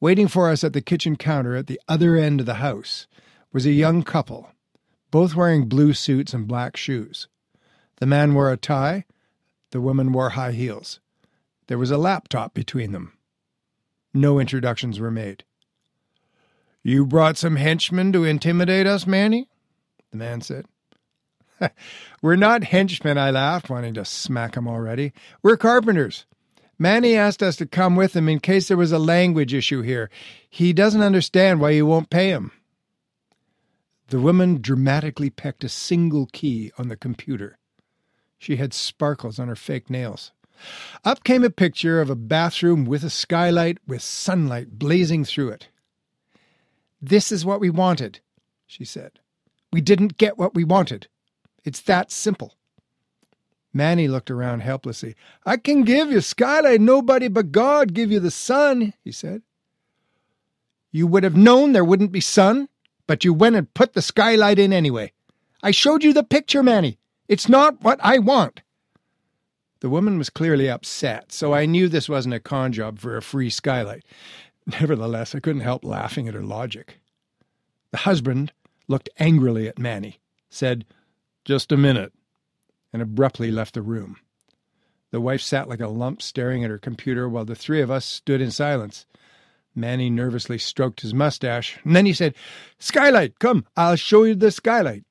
Waiting 0.00 0.28
for 0.28 0.50
us 0.50 0.64
at 0.64 0.72
the 0.72 0.80
kitchen 0.80 1.16
counter 1.16 1.56
at 1.56 1.66
the 1.66 1.80
other 1.88 2.16
end 2.16 2.40
of 2.40 2.46
the 2.46 2.54
house 2.54 3.06
was 3.52 3.64
a 3.64 3.72
young 3.72 4.02
couple, 4.02 4.50
both 5.10 5.34
wearing 5.34 5.68
blue 5.68 5.92
suits 5.92 6.34
and 6.34 6.48
black 6.48 6.76
shoes. 6.76 7.28
The 7.96 8.06
man 8.06 8.34
wore 8.34 8.52
a 8.52 8.56
tie, 8.56 9.04
the 9.70 9.80
woman 9.80 10.12
wore 10.12 10.30
high 10.30 10.52
heels. 10.52 11.00
There 11.68 11.78
was 11.78 11.90
a 11.90 11.98
laptop 11.98 12.52
between 12.54 12.92
them. 12.92 13.12
No 14.12 14.38
introductions 14.38 15.00
were 15.00 15.10
made. 15.10 15.44
You 16.82 17.06
brought 17.06 17.38
some 17.38 17.56
henchmen 17.56 18.12
to 18.12 18.24
intimidate 18.24 18.86
us, 18.86 19.06
Manny? 19.06 19.48
The 20.10 20.18
man 20.18 20.42
said. 20.42 20.66
We're 22.22 22.36
not 22.36 22.64
henchmen, 22.64 23.16
I 23.16 23.30
laughed, 23.30 23.70
wanting 23.70 23.94
to 23.94 24.04
smack 24.04 24.56
him 24.56 24.68
already. 24.68 25.12
We're 25.42 25.56
carpenters. 25.56 26.26
Manny 26.78 27.14
asked 27.14 27.42
us 27.42 27.56
to 27.56 27.66
come 27.66 27.96
with 27.96 28.14
him 28.14 28.28
in 28.28 28.40
case 28.40 28.68
there 28.68 28.76
was 28.76 28.92
a 28.92 28.98
language 28.98 29.54
issue 29.54 29.82
here. 29.82 30.10
He 30.48 30.72
doesn't 30.72 31.02
understand 31.02 31.60
why 31.60 31.70
you 31.70 31.86
won't 31.86 32.10
pay 32.10 32.28
him. 32.28 32.52
The 34.08 34.20
woman 34.20 34.60
dramatically 34.60 35.30
pecked 35.30 35.64
a 35.64 35.68
single 35.68 36.26
key 36.26 36.72
on 36.78 36.88
the 36.88 36.96
computer. 36.96 37.58
She 38.38 38.56
had 38.56 38.74
sparkles 38.74 39.38
on 39.38 39.48
her 39.48 39.56
fake 39.56 39.88
nails. 39.88 40.32
Up 41.04 41.24
came 41.24 41.44
a 41.44 41.50
picture 41.50 42.00
of 42.00 42.10
a 42.10 42.16
bathroom 42.16 42.84
with 42.84 43.02
a 43.04 43.10
skylight 43.10 43.78
with 43.86 44.02
sunlight 44.02 44.78
blazing 44.78 45.24
through 45.24 45.50
it. 45.50 45.68
This 47.00 47.32
is 47.32 47.44
what 47.44 47.60
we 47.60 47.70
wanted, 47.70 48.20
she 48.66 48.84
said. 48.84 49.20
We 49.72 49.80
didn't 49.80 50.18
get 50.18 50.38
what 50.38 50.54
we 50.54 50.64
wanted. 50.64 51.08
It's 51.64 51.80
that 51.82 52.10
simple. 52.10 52.54
Manny 53.74 54.06
looked 54.06 54.30
around 54.30 54.60
helplessly. 54.60 55.16
I 55.44 55.56
can 55.56 55.82
give 55.82 56.10
you 56.10 56.20
skylight, 56.20 56.80
nobody 56.80 57.26
but 57.26 57.52
God 57.52 57.92
give 57.92 58.12
you 58.12 58.20
the 58.20 58.30
sun, 58.30 58.94
he 59.02 59.10
said. 59.10 59.42
You 60.92 61.08
would 61.08 61.24
have 61.24 61.36
known 61.36 61.72
there 61.72 61.84
wouldn't 61.84 62.12
be 62.12 62.20
sun, 62.20 62.68
but 63.08 63.24
you 63.24 63.34
went 63.34 63.56
and 63.56 63.74
put 63.74 63.94
the 63.94 64.00
skylight 64.00 64.60
in 64.60 64.72
anyway. 64.72 65.12
I 65.60 65.72
showed 65.72 66.04
you 66.04 66.12
the 66.12 66.22
picture, 66.22 66.62
Manny. 66.62 66.98
It's 67.26 67.48
not 67.48 67.82
what 67.82 67.98
I 68.00 68.18
want. 68.18 68.62
The 69.80 69.90
woman 69.90 70.18
was 70.18 70.30
clearly 70.30 70.70
upset, 70.70 71.32
so 71.32 71.52
I 71.52 71.66
knew 71.66 71.88
this 71.88 72.08
wasn't 72.08 72.34
a 72.34 72.40
con 72.40 72.72
job 72.72 73.00
for 73.00 73.16
a 73.16 73.22
free 73.22 73.50
skylight. 73.50 74.04
Nevertheless, 74.66 75.34
I 75.34 75.40
couldn't 75.40 75.62
help 75.62 75.84
laughing 75.84 76.28
at 76.28 76.34
her 76.34 76.42
logic. 76.42 77.00
The 77.90 77.98
husband 77.98 78.52
looked 78.88 79.10
angrily 79.18 79.68
at 79.68 79.78
Manny, 79.78 80.20
said, 80.48 80.86
Just 81.44 81.72
a 81.72 81.76
minute, 81.76 82.12
and 82.94 83.02
abruptly 83.02 83.50
left 83.50 83.74
the 83.74 83.82
room. 83.82 84.16
The 85.10 85.20
wife 85.20 85.40
sat 85.40 85.68
like 85.68 85.80
a 85.80 85.88
lump 85.88 86.22
staring 86.22 86.62
at 86.62 86.70
her 86.70 86.78
computer 86.78 87.28
while 87.28 87.44
the 87.44 87.56
three 87.56 87.80
of 87.80 87.90
us 87.90 88.04
stood 88.04 88.40
in 88.40 88.52
silence. 88.52 89.04
Manny 89.74 90.08
nervously 90.08 90.58
stroked 90.58 91.00
his 91.00 91.12
mustache, 91.12 91.76
and 91.84 91.96
then 91.96 92.06
he 92.06 92.12
said, 92.12 92.36
Skylight, 92.78 93.40
come, 93.40 93.66
I'll 93.76 93.96
show 93.96 94.22
you 94.22 94.36
the 94.36 94.52
skylight. 94.52 95.02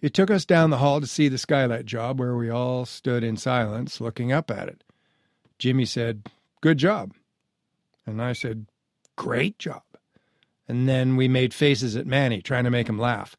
He 0.00 0.08
took 0.08 0.30
us 0.30 0.44
down 0.44 0.70
the 0.70 0.78
hall 0.78 1.00
to 1.00 1.08
see 1.08 1.28
the 1.28 1.38
skylight 1.38 1.86
job, 1.86 2.20
where 2.20 2.36
we 2.36 2.48
all 2.48 2.86
stood 2.86 3.24
in 3.24 3.36
silence 3.36 4.00
looking 4.00 4.30
up 4.30 4.48
at 4.48 4.68
it. 4.68 4.84
Jimmy 5.58 5.86
said, 5.86 6.30
Good 6.60 6.78
job. 6.78 7.14
And 8.06 8.22
I 8.22 8.32
said, 8.32 8.66
Great 9.16 9.58
job. 9.58 9.82
And 10.68 10.88
then 10.88 11.16
we 11.16 11.26
made 11.26 11.52
faces 11.52 11.96
at 11.96 12.06
Manny, 12.06 12.40
trying 12.40 12.64
to 12.64 12.70
make 12.70 12.88
him 12.88 12.98
laugh. 12.98 13.36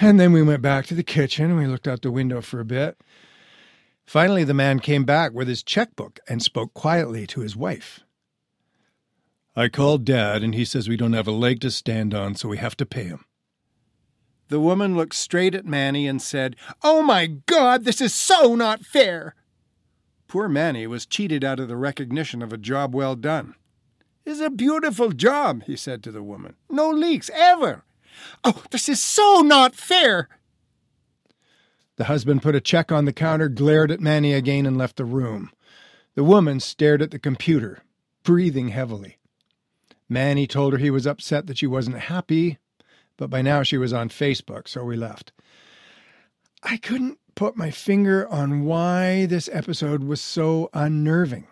And 0.00 0.20
then 0.20 0.32
we 0.32 0.42
went 0.42 0.62
back 0.62 0.86
to 0.86 0.94
the 0.94 1.02
kitchen 1.02 1.46
and 1.46 1.58
we 1.58 1.66
looked 1.66 1.88
out 1.88 2.02
the 2.02 2.12
window 2.12 2.40
for 2.40 2.60
a 2.60 2.64
bit. 2.64 3.00
Finally, 4.06 4.44
the 4.44 4.54
man 4.54 4.78
came 4.78 5.04
back 5.04 5.32
with 5.32 5.48
his 5.48 5.62
checkbook 5.62 6.20
and 6.28 6.42
spoke 6.42 6.72
quietly 6.72 7.26
to 7.26 7.40
his 7.40 7.56
wife. 7.56 8.00
I 9.56 9.68
called 9.68 10.04
Dad, 10.04 10.44
and 10.44 10.54
he 10.54 10.64
says 10.64 10.88
we 10.88 10.96
don't 10.96 11.14
have 11.14 11.26
a 11.26 11.32
leg 11.32 11.60
to 11.62 11.70
stand 11.70 12.14
on, 12.14 12.36
so 12.36 12.48
we 12.48 12.58
have 12.58 12.76
to 12.76 12.86
pay 12.86 13.04
him. 13.04 13.24
The 14.48 14.60
woman 14.60 14.96
looked 14.96 15.16
straight 15.16 15.54
at 15.54 15.66
Manny 15.66 16.06
and 16.06 16.22
said, 16.22 16.54
Oh 16.82 17.02
my 17.02 17.26
God, 17.26 17.84
this 17.84 18.00
is 18.00 18.14
so 18.14 18.54
not 18.54 18.86
fair! 18.86 19.34
Poor 20.28 20.48
Manny 20.48 20.86
was 20.86 21.06
cheated 21.06 21.42
out 21.42 21.58
of 21.58 21.68
the 21.68 21.76
recognition 21.76 22.40
of 22.40 22.52
a 22.52 22.56
job 22.56 22.94
well 22.94 23.16
done. 23.16 23.56
It's 24.24 24.40
a 24.40 24.48
beautiful 24.48 25.10
job, 25.10 25.64
he 25.64 25.74
said 25.76 26.02
to 26.04 26.12
the 26.12 26.22
woman. 26.22 26.54
No 26.70 26.88
leaks, 26.90 27.30
ever. 27.34 27.82
Oh, 28.44 28.62
this 28.70 28.88
is 28.88 29.00
so 29.00 29.40
not 29.40 29.74
fair. 29.74 30.28
The 31.96 32.04
husband 32.04 32.42
put 32.42 32.54
a 32.54 32.60
check 32.60 32.92
on 32.92 33.04
the 33.04 33.12
counter, 33.12 33.48
glared 33.48 33.90
at 33.90 34.00
Manny 34.00 34.32
again, 34.32 34.66
and 34.66 34.78
left 34.78 34.96
the 34.96 35.04
room. 35.04 35.50
The 36.14 36.24
woman 36.24 36.60
stared 36.60 37.02
at 37.02 37.10
the 37.10 37.18
computer, 37.18 37.82
breathing 38.22 38.68
heavily. 38.68 39.18
Manny 40.08 40.46
told 40.46 40.72
her 40.72 40.78
he 40.78 40.90
was 40.90 41.06
upset 41.06 41.46
that 41.46 41.58
she 41.58 41.66
wasn't 41.66 41.98
happy, 41.98 42.58
but 43.16 43.30
by 43.30 43.42
now 43.42 43.62
she 43.62 43.76
was 43.76 43.92
on 43.92 44.08
Facebook, 44.08 44.68
so 44.68 44.84
we 44.84 44.96
left. 44.96 45.32
I 46.62 46.76
couldn't 46.76 47.18
put 47.34 47.56
my 47.56 47.70
finger 47.70 48.28
on 48.28 48.64
why 48.64 49.26
this 49.26 49.48
episode 49.52 50.02
was 50.02 50.20
so 50.20 50.70
unnerving. 50.72 51.46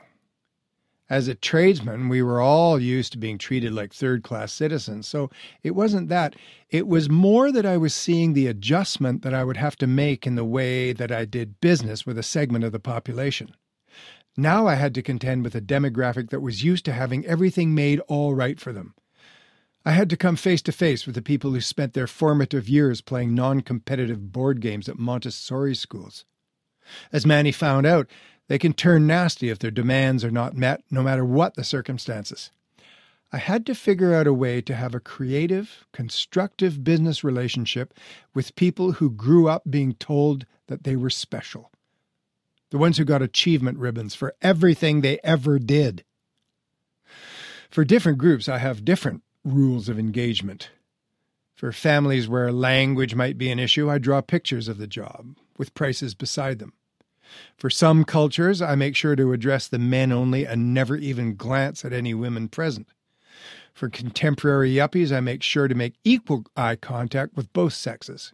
As 1.09 1.29
a 1.29 1.37
tradesman, 1.37 2.09
we 2.09 2.21
were 2.21 2.41
all 2.41 2.81
used 2.81 3.13
to 3.13 3.19
being 3.19 3.39
treated 3.39 3.73
like 3.73 3.93
third 3.93 4.25
class 4.25 4.53
citizens, 4.53 5.07
so 5.07 5.31
it 5.63 5.77
wasn't 5.77 6.09
that. 6.09 6.35
It 6.69 6.89
was 6.89 7.09
more 7.09 7.53
that 7.53 7.65
I 7.65 7.77
was 7.77 7.95
seeing 7.95 8.33
the 8.33 8.49
adjustment 8.49 9.23
that 9.23 9.33
I 9.33 9.45
would 9.45 9.57
have 9.57 9.77
to 9.77 9.87
make 9.87 10.27
in 10.27 10.35
the 10.35 10.45
way 10.45 10.93
that 10.93 11.13
I 11.13 11.25
did 11.25 11.61
business 11.61 12.05
with 12.05 12.19
a 12.19 12.25
segment 12.25 12.65
of 12.65 12.73
the 12.73 12.81
population. 12.81 13.55
Now 14.37 14.67
I 14.67 14.75
had 14.75 14.95
to 14.95 15.03
contend 15.03 15.45
with 15.45 15.55
a 15.55 15.61
demographic 15.61 16.31
that 16.31 16.43
was 16.43 16.65
used 16.65 16.85
to 16.87 16.93
having 16.93 17.25
everything 17.25 17.75
made 17.75 18.01
all 18.09 18.35
right 18.35 18.61
for 18.61 18.73
them. 18.73 18.95
I 19.85 19.93
had 19.93 20.11
to 20.11 20.17
come 20.17 20.35
face 20.35 20.63
to 20.63 20.73
face 20.73 21.07
with 21.07 21.15
the 21.15 21.23
people 21.23 21.53
who 21.53 21.61
spent 21.61 21.95
their 21.95 22.09
formative 22.09 22.69
years 22.69 23.01
playing 23.01 23.33
non 23.33 23.61
competitive 23.61 24.33
board 24.33 24.61
games 24.61 24.89
at 24.89 24.99
Montessori 24.99 25.77
schools. 25.77 26.25
As 27.13 27.25
Manny 27.25 27.53
found 27.53 27.87
out, 27.87 28.09
they 28.49 28.59
can 28.59 28.73
turn 28.73 29.07
nasty 29.07 29.49
if 29.49 29.59
their 29.59 29.71
demands 29.71 30.25
are 30.25 30.31
not 30.31 30.57
met, 30.57 30.83
no 30.91 31.03
matter 31.03 31.25
what 31.25 31.55
the 31.55 31.65
circumstances. 31.65 32.51
I 33.33 33.39
had 33.39 33.67
to 33.67 33.75
figure 33.75 34.15
out 34.15 34.29
a 34.29 34.33
way 34.33 34.61
to 34.63 34.75
have 34.75 34.95
a 34.95 35.01
creative, 35.01 35.85
constructive 35.93 36.85
business 36.85 37.25
relationship 37.25 37.93
with 38.35 38.55
people 38.55 38.93
who 38.93 39.11
grew 39.11 39.49
up 39.49 39.65
being 39.69 39.95
told 39.95 40.47
that 40.69 40.85
they 40.85 40.95
were 40.95 41.11
special. 41.11 41.73
The 42.71 42.79
ones 42.79 42.99
who 42.99 43.05
got 43.05 43.23
achievement 43.23 43.79
ribbons 43.79 44.15
for 44.15 44.35
everything 44.43 45.01
they 45.01 45.19
ever 45.25 45.59
did. 45.59 46.05
For 47.69 47.85
different 47.85 48.19
groups, 48.19 48.49
I 48.49 48.59
have 48.59 48.85
different 48.85 49.23
rules 49.45 49.89
of 49.89 49.99
engagement. 49.99 50.71
For 51.55 51.73
families 51.73 52.29
where 52.29 52.53
language 52.53 53.15
might 53.15 53.39
be 53.39 53.51
an 53.51 53.59
issue, 53.59 53.91
I 53.91 53.99
draw 53.99 54.21
pictures 54.21 54.69
of 54.69 54.79
the 54.79 54.87
job 54.87 55.37
with 55.59 55.75
prices 55.75 56.15
beside 56.15 56.59
them. 56.59 56.75
For 57.57 57.71
some 57.71 58.05
cultures, 58.05 58.61
I 58.63 58.75
make 58.75 58.97
sure 58.97 59.17
to 59.17 59.33
address 59.33 59.69
the 59.69 59.79
men 59.79 60.13
only 60.13 60.47
and 60.47 60.75
never 60.75 60.97
even 60.97 61.37
glance 61.37 61.85
at 61.85 61.93
any 61.93 62.15
women 62.15 62.49
present. 62.49 62.89
For 63.75 63.89
contemporary 63.89 64.73
yuppies, 64.73 65.15
I 65.15 65.21
make 65.21 65.43
sure 65.43 65.69
to 65.69 65.75
make 65.75 65.95
equal 66.05 66.45
eye 66.57 66.77
contact 66.77 67.37
with 67.37 67.53
both 67.53 67.75
sexes. 67.75 68.33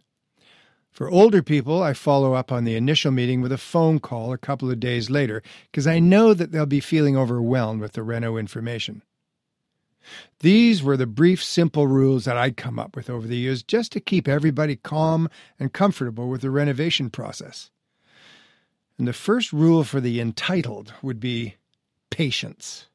For 0.93 1.09
older 1.09 1.41
people, 1.41 1.81
I 1.81 1.93
follow 1.93 2.33
up 2.33 2.51
on 2.51 2.65
the 2.65 2.75
initial 2.75 3.11
meeting 3.11 3.41
with 3.41 3.51
a 3.51 3.57
phone 3.57 3.99
call 3.99 4.31
a 4.31 4.37
couple 4.37 4.69
of 4.69 4.79
days 4.79 5.09
later 5.09 5.41
because 5.71 5.87
I 5.87 5.99
know 5.99 6.35
that 6.35 6.51
they'll 6.51 6.67
be 6.67 6.79
feeling 6.79 7.17
overwhelmed 7.17 7.81
with 7.81 7.93
the 7.93 8.03
Reno 8.03 8.37
information. 8.37 9.01
These 10.41 10.83
were 10.83 10.97
the 10.97 11.07
brief, 11.07 11.43
simple 11.43 11.87
rules 11.87 12.25
that 12.25 12.37
I'd 12.37 12.57
come 12.57 12.77
up 12.77 12.95
with 12.95 13.09
over 13.09 13.25
the 13.25 13.37
years 13.37 13.63
just 13.63 13.91
to 13.93 13.99
keep 13.99 14.27
everybody 14.27 14.75
calm 14.75 15.29
and 15.59 15.73
comfortable 15.73 16.29
with 16.29 16.41
the 16.41 16.51
renovation 16.51 17.09
process. 17.09 17.71
And 18.97 19.07
the 19.07 19.13
first 19.13 19.51
rule 19.51 19.83
for 19.83 19.99
the 19.99 20.19
entitled 20.19 20.93
would 21.01 21.19
be 21.19 21.55
patience. 22.09 22.87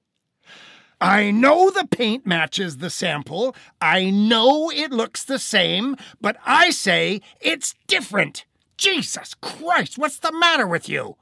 I 1.01 1.31
know 1.31 1.71
the 1.71 1.87
paint 1.87 2.27
matches 2.27 2.79
the 2.79 2.91
sample. 2.91 3.55
I 3.81 4.11
know 4.11 4.71
it 4.71 4.91
looks 4.91 5.23
the 5.23 5.39
same, 5.39 5.97
but 6.21 6.37
I 6.45 6.71
say 6.71 7.21
it's 7.41 7.75
different. 7.87 8.45
Jesus 8.77 9.35
Christ, 9.35 9.99
what's 9.99 10.19
the 10.19 10.33
matter 10.33 10.67
with 10.67 10.89
you? 10.89 11.17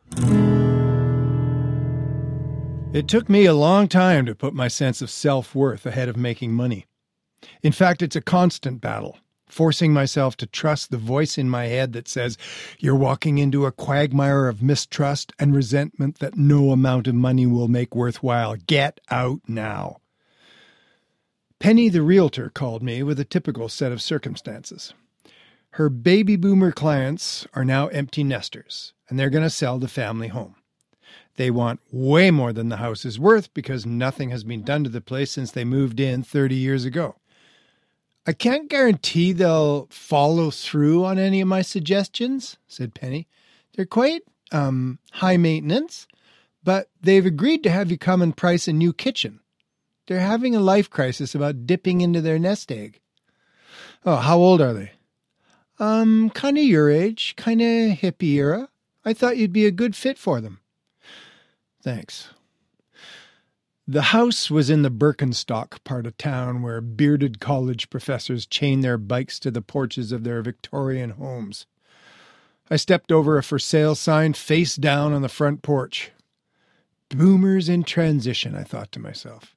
It 2.93 3.09
took 3.09 3.29
me 3.29 3.45
a 3.45 3.53
long 3.55 3.89
time 3.89 4.25
to 4.27 4.35
put 4.35 4.55
my 4.55 4.69
sense 4.69 5.03
of 5.03 5.11
self 5.11 5.55
worth 5.55 5.85
ahead 5.85 6.09
of 6.09 6.17
making 6.17 6.53
money. 6.53 6.87
In 7.63 7.73
fact, 7.73 8.01
it's 8.01 8.17
a 8.17 8.23
constant 8.23 8.81
battle 8.81 9.19
forcing 9.49 9.93
myself 9.93 10.37
to 10.37 10.47
trust 10.47 10.91
the 10.91 10.99
voice 10.99 11.39
in 11.39 11.49
my 11.49 11.67
head 11.67 11.93
that 11.93 12.09
says, 12.09 12.37
You're 12.79 12.97
walking 12.97 13.39
into 13.39 13.67
a 13.67 13.73
quagmire 13.73 14.49
of 14.49 14.63
mistrust 14.63 15.33
and 15.39 15.55
resentment 15.55 16.19
that 16.19 16.37
no 16.37 16.71
amount 16.71 17.07
of 17.07 17.15
money 17.15 17.47
will 17.47 17.69
make 17.69 17.95
worthwhile. 17.95 18.57
Get 18.67 19.01
out 19.11 19.41
now. 19.47 19.99
Penny 21.59 21.89
the 21.89 22.03
realtor 22.03 22.51
called 22.51 22.83
me 22.83 23.03
with 23.03 23.19
a 23.19 23.25
typical 23.25 23.69
set 23.69 23.93
of 23.93 24.03
circumstances. 24.03 24.93
Her 25.71 25.89
baby 25.89 26.37
boomer 26.37 26.73
clients 26.73 27.47
are 27.55 27.65
now 27.65 27.89
empty 27.89 28.25
nesters, 28.25 28.93
and 29.09 29.19
they're 29.19 29.31
going 29.31 29.45
to 29.45 29.51
sell 29.51 29.79
the 29.79 29.89
family 29.89 30.29
home. 30.29 30.57
They 31.37 31.51
want 31.51 31.81
way 31.93 32.31
more 32.31 32.53
than 32.53 32.71
the 32.71 32.79
house 32.79 33.05
is 33.05 33.19
worth 33.19 33.53
because 33.53 33.85
nothing 33.85 34.31
has 34.31 34.43
been 34.43 34.63
done 34.63 34.85
to 34.85 34.91
the 34.91 35.01
place 35.01 35.31
since 35.31 35.51
they 35.51 35.65
moved 35.65 36.01
in 36.01 36.23
30 36.23 36.55
years 36.55 36.85
ago. 36.85 37.17
I 38.27 38.33
can't 38.33 38.69
guarantee 38.69 39.33
they'll 39.33 39.87
follow 39.91 40.51
through 40.51 41.05
on 41.05 41.19
any 41.19 41.41
of 41.41 41.49
my 41.49 41.63
suggestions, 41.63 42.57
said 42.67 42.93
Penny. 42.93 43.29
They're 43.75 43.87
quite 43.87 44.23
um, 44.51 44.99
high 45.13 45.37
maintenance, 45.37 46.09
but 46.65 46.91
they've 47.01 47.25
agreed 47.25 47.63
to 47.63 47.71
have 47.71 47.91
you 47.91 47.99
come 47.99 48.23
and 48.23 48.37
price 48.37 48.67
a 48.67 48.73
new 48.73 48.93
kitchen. 48.93 49.41
They're 50.07 50.21
having 50.21 50.57
a 50.57 50.61
life 50.61 50.91
crisis 50.91 51.35
about 51.35 51.67
dipping 51.67 52.01
into 52.01 52.21
their 52.21 52.39
nest 52.39 52.73
egg. 52.73 53.01
Oh, 54.05 54.17
how 54.17 54.39
old 54.39 54.61
are 54.61 54.73
they? 54.73 54.93
Um, 55.79 56.31
kind 56.31 56.59
of 56.59 56.65
your 56.65 56.91
age, 56.91 57.35
kind 57.37 57.61
of 57.61 57.99
hippie 57.99 58.35
era. 58.35 58.69
I 59.05 59.13
thought 59.13 59.37
you'd 59.37 59.53
be 59.53 59.67
a 59.67 59.71
good 59.71 59.95
fit 59.95 60.19
for 60.19 60.41
them. 60.41 60.61
Thanks. 61.83 62.31
The 63.89 64.03
house 64.03 64.51
was 64.51 64.69
in 64.69 64.83
the 64.83 64.91
Birkenstock 64.91 65.85
part 65.85 66.07
of 66.07 66.19
town 66.19 66.61
where 66.61 66.81
bearded 66.81 67.39
college 67.39 67.89
professors 67.89 68.45
chain 68.45 68.81
their 68.81 68.99
bikes 68.99 69.39
to 69.39 69.51
the 69.53 69.63
porches 69.63 70.11
of 70.11 70.25
their 70.25 70.43
Victorian 70.43 71.11
homes. 71.11 71.67
I 72.69 72.77
stepped 72.77 73.13
over 73.13 73.39
a 73.39 73.45
for 73.45 73.61
sale 73.61 73.95
sign 73.95 74.33
face 74.33 74.75
down 74.75 75.13
on 75.13 75.23
the 75.23 75.29
front 75.29 75.63
porch. 75.63 76.11
Boomers 77.11 77.69
in 77.69 77.85
transition, 77.85 78.57
I 78.57 78.65
thought 78.65 78.91
to 78.91 78.99
myself. 78.99 79.55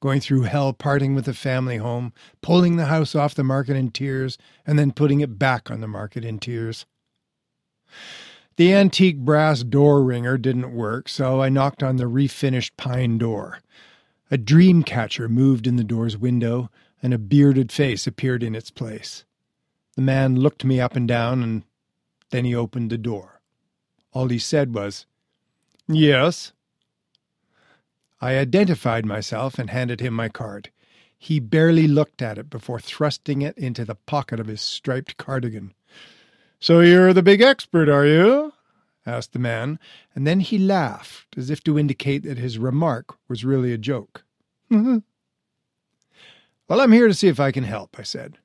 Going 0.00 0.20
through 0.20 0.42
hell, 0.42 0.72
parting 0.72 1.14
with 1.14 1.26
the 1.26 1.34
family 1.34 1.76
home, 1.76 2.14
pulling 2.40 2.76
the 2.76 2.86
house 2.86 3.14
off 3.14 3.34
the 3.34 3.44
market 3.44 3.76
in 3.76 3.90
tears, 3.90 4.38
and 4.66 4.78
then 4.78 4.90
putting 4.90 5.20
it 5.20 5.38
back 5.38 5.70
on 5.70 5.82
the 5.82 5.86
market 5.86 6.24
in 6.24 6.38
tears. 6.38 6.86
The 8.56 8.72
antique 8.72 9.18
brass 9.18 9.62
door 9.62 10.02
ringer 10.02 10.38
didn't 10.38 10.72
work, 10.72 11.10
so 11.10 11.42
I 11.42 11.50
knocked 11.50 11.82
on 11.82 11.96
the 11.96 12.08
refinished 12.08 12.78
pine 12.78 13.18
door. 13.18 13.60
A 14.30 14.38
dream 14.38 14.82
catcher 14.82 15.28
moved 15.28 15.66
in 15.66 15.76
the 15.76 15.84
door's 15.84 16.16
window, 16.16 16.70
and 17.02 17.12
a 17.12 17.18
bearded 17.18 17.70
face 17.70 18.06
appeared 18.06 18.42
in 18.42 18.54
its 18.54 18.70
place. 18.70 19.24
The 19.94 20.02
man 20.02 20.36
looked 20.36 20.64
me 20.64 20.80
up 20.80 20.96
and 20.96 21.06
down, 21.06 21.42
and 21.42 21.64
then 22.30 22.46
he 22.46 22.54
opened 22.54 22.90
the 22.90 22.96
door. 22.98 23.42
All 24.12 24.28
he 24.28 24.38
said 24.38 24.74
was, 24.74 25.04
Yes. 25.86 26.52
I 28.22 28.38
identified 28.38 29.04
myself 29.04 29.58
and 29.58 29.68
handed 29.68 30.00
him 30.00 30.14
my 30.14 30.30
card. 30.30 30.70
He 31.18 31.40
barely 31.40 31.86
looked 31.86 32.22
at 32.22 32.38
it 32.38 32.48
before 32.48 32.80
thrusting 32.80 33.42
it 33.42 33.56
into 33.58 33.84
the 33.84 33.94
pocket 33.94 34.40
of 34.40 34.46
his 34.46 34.62
striped 34.62 35.18
cardigan. 35.18 35.74
So 36.66 36.80
you're 36.80 37.12
the 37.12 37.22
big 37.22 37.42
expert, 37.42 37.88
are 37.88 38.04
you? 38.04 38.52
asked 39.06 39.32
the 39.32 39.38
man, 39.38 39.78
and 40.16 40.26
then 40.26 40.40
he 40.40 40.58
laughed, 40.58 41.36
as 41.36 41.48
if 41.48 41.62
to 41.62 41.78
indicate 41.78 42.24
that 42.24 42.38
his 42.38 42.58
remark 42.58 43.16
was 43.28 43.44
really 43.44 43.72
a 43.72 43.78
joke. 43.78 44.24
Mm-hmm. 44.68 44.98
well, 46.66 46.80
I'm 46.80 46.90
here 46.90 47.06
to 47.06 47.14
see 47.14 47.28
if 47.28 47.38
I 47.38 47.52
can 47.52 47.62
help, 47.62 47.96
I 48.00 48.02
said. 48.02 48.38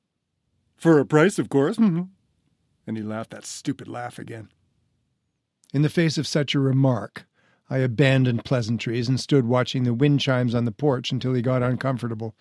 For 0.76 1.00
a 1.00 1.06
price, 1.08 1.40
of 1.40 1.50
course. 1.50 1.78
Mm-hmm. 1.78 2.04
and 2.86 2.96
he 2.96 3.02
laughed 3.02 3.32
that 3.32 3.44
stupid 3.44 3.88
laugh 3.88 4.20
again. 4.20 4.50
In 5.74 5.82
the 5.82 5.90
face 5.90 6.20
of 6.20 6.28
such 6.28 6.54
a 6.54 6.60
remark, 6.60 7.26
I 7.72 7.80
abandoned 7.80 8.46
pleasantries 8.46 9.10
and 9.10 9.20
stood 9.20 9.48
watching 9.48 9.84
the 9.84 9.96
wind 9.96 10.20
chimes 10.20 10.54
on 10.54 10.66
the 10.66 10.72
porch 10.72 11.12
until 11.12 11.34
he 11.34 11.42
got 11.42 11.64
uncomfortable. 11.64 12.36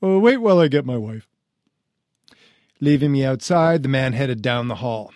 Oh, 0.00 0.20
wait 0.20 0.38
while 0.38 0.58
I 0.58 0.68
get 0.68 0.86
my 0.86 0.96
wife. 0.96 1.28
Leaving 2.80 3.12
me 3.12 3.24
outside, 3.24 3.82
the 3.82 3.88
man 3.88 4.12
headed 4.12 4.40
down 4.40 4.68
the 4.68 4.76
hall. 4.76 5.12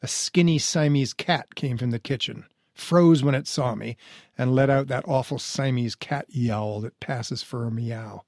A 0.00 0.06
skinny 0.06 0.58
Siamese 0.58 1.12
cat 1.12 1.54
came 1.54 1.76
from 1.76 1.90
the 1.90 1.98
kitchen, 1.98 2.44
froze 2.72 3.22
when 3.22 3.34
it 3.34 3.48
saw 3.48 3.74
me, 3.74 3.96
and 4.38 4.54
let 4.54 4.70
out 4.70 4.86
that 4.88 5.08
awful 5.08 5.38
Siamese 5.38 5.94
cat 5.94 6.26
yowl 6.28 6.80
that 6.82 7.00
passes 7.00 7.42
for 7.42 7.64
a 7.64 7.70
meow. 7.70 8.22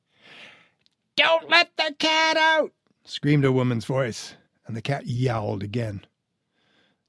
Don't 1.16 1.48
let 1.48 1.76
the 1.76 1.94
cat 1.98 2.36
out! 2.36 2.72
screamed 3.04 3.44
a 3.44 3.52
woman's 3.52 3.84
voice, 3.84 4.34
and 4.66 4.76
the 4.76 4.82
cat 4.82 5.06
yowled 5.06 5.62
again. 5.62 6.04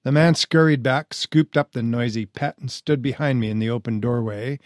The 0.04 0.12
man 0.12 0.36
scurried 0.36 0.84
back, 0.84 1.14
scooped 1.14 1.58
up 1.58 1.72
the 1.72 1.82
noisy 1.82 2.26
pet, 2.26 2.58
and 2.60 2.70
stood 2.70 3.02
behind 3.02 3.40
me 3.40 3.50
in 3.50 3.60
the 3.60 3.70
open 3.70 4.00
doorway 4.00 4.60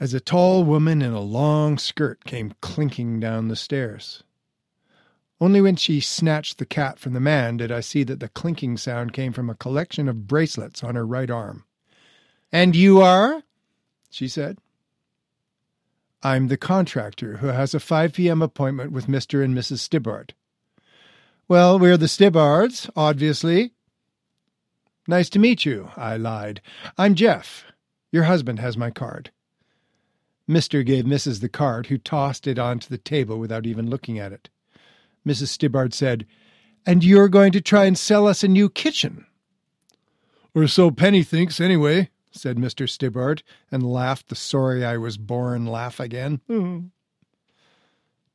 as 0.00 0.14
a 0.14 0.20
tall 0.20 0.64
woman 0.64 1.02
in 1.02 1.12
a 1.12 1.20
long 1.20 1.78
skirt 1.78 2.24
came 2.24 2.54
clinking 2.60 3.20
down 3.20 3.48
the 3.48 3.56
stairs. 3.56 4.22
Only 5.40 5.60
when 5.60 5.76
she 5.76 6.00
snatched 6.00 6.58
the 6.58 6.66
cat 6.66 6.98
from 6.98 7.12
the 7.12 7.20
man 7.20 7.56
did 7.56 7.72
I 7.72 7.80
see 7.80 8.04
that 8.04 8.20
the 8.20 8.28
clinking 8.28 8.76
sound 8.76 9.12
came 9.12 9.32
from 9.32 9.50
a 9.50 9.54
collection 9.54 10.08
of 10.08 10.26
bracelets 10.26 10.84
on 10.84 10.94
her 10.94 11.06
right 11.06 11.30
arm. 11.30 11.64
And 12.52 12.76
you 12.76 13.00
are? 13.00 13.42
she 14.10 14.28
said. 14.28 14.58
I'm 16.22 16.48
the 16.48 16.56
contractor 16.56 17.38
who 17.38 17.48
has 17.48 17.74
a 17.74 17.80
5 17.80 18.14
p.m. 18.14 18.40
appointment 18.40 18.92
with 18.92 19.08
Mr. 19.08 19.44
and 19.44 19.54
Mrs. 19.54 19.80
Stibbard. 19.80 20.34
Well, 21.48 21.78
we're 21.78 21.98
the 21.98 22.06
Stibbards, 22.06 22.88
obviously. 22.96 23.72
Nice 25.06 25.28
to 25.30 25.38
meet 25.38 25.66
you, 25.66 25.90
I 25.96 26.16
lied. 26.16 26.62
I'm 26.96 27.14
Jeff. 27.14 27.64
Your 28.10 28.24
husband 28.24 28.60
has 28.60 28.76
my 28.76 28.90
card. 28.90 29.32
Mr. 30.48 30.86
gave 30.86 31.04
Mrs. 31.04 31.40
the 31.40 31.48
card, 31.48 31.86
who 31.86 31.98
tossed 31.98 32.46
it 32.46 32.58
onto 32.58 32.88
the 32.88 32.98
table 32.98 33.38
without 33.38 33.66
even 33.66 33.90
looking 33.90 34.18
at 34.18 34.32
it. 34.32 34.48
Mrs. 35.26 35.48
Stibbard 35.48 35.94
said, 35.94 36.26
And 36.86 37.04
you're 37.04 37.28
going 37.28 37.52
to 37.52 37.60
try 37.60 37.84
and 37.84 37.96
sell 37.96 38.26
us 38.26 38.44
a 38.44 38.48
new 38.48 38.68
kitchen? 38.68 39.26
Or 40.54 40.66
so 40.68 40.90
Penny 40.90 41.22
thinks, 41.22 41.60
anyway, 41.60 42.10
said 42.30 42.56
Mr. 42.56 42.88
Stibbard, 42.88 43.42
and 43.70 43.82
laughed 43.82 44.28
the 44.28 44.34
sorry 44.34 44.84
I 44.84 44.96
was 44.96 45.16
born 45.16 45.66
laugh 45.66 45.98
again. 46.00 46.40
Mm-hmm. 46.48 46.86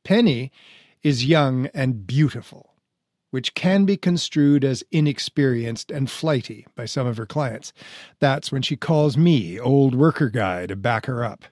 Penny 0.04 0.50
is 1.02 1.26
young 1.26 1.66
and 1.68 2.06
beautiful, 2.06 2.74
which 3.30 3.54
can 3.54 3.84
be 3.84 3.96
construed 3.96 4.64
as 4.64 4.84
inexperienced 4.90 5.90
and 5.90 6.10
flighty 6.10 6.66
by 6.74 6.84
some 6.84 7.06
of 7.06 7.16
her 7.16 7.26
clients. 7.26 7.72
That's 8.18 8.50
when 8.50 8.62
she 8.62 8.76
calls 8.76 9.16
me, 9.16 9.58
old 9.58 9.94
worker 9.94 10.30
guy, 10.30 10.66
to 10.66 10.76
back 10.76 11.06
her 11.06 11.24
up. 11.24 11.44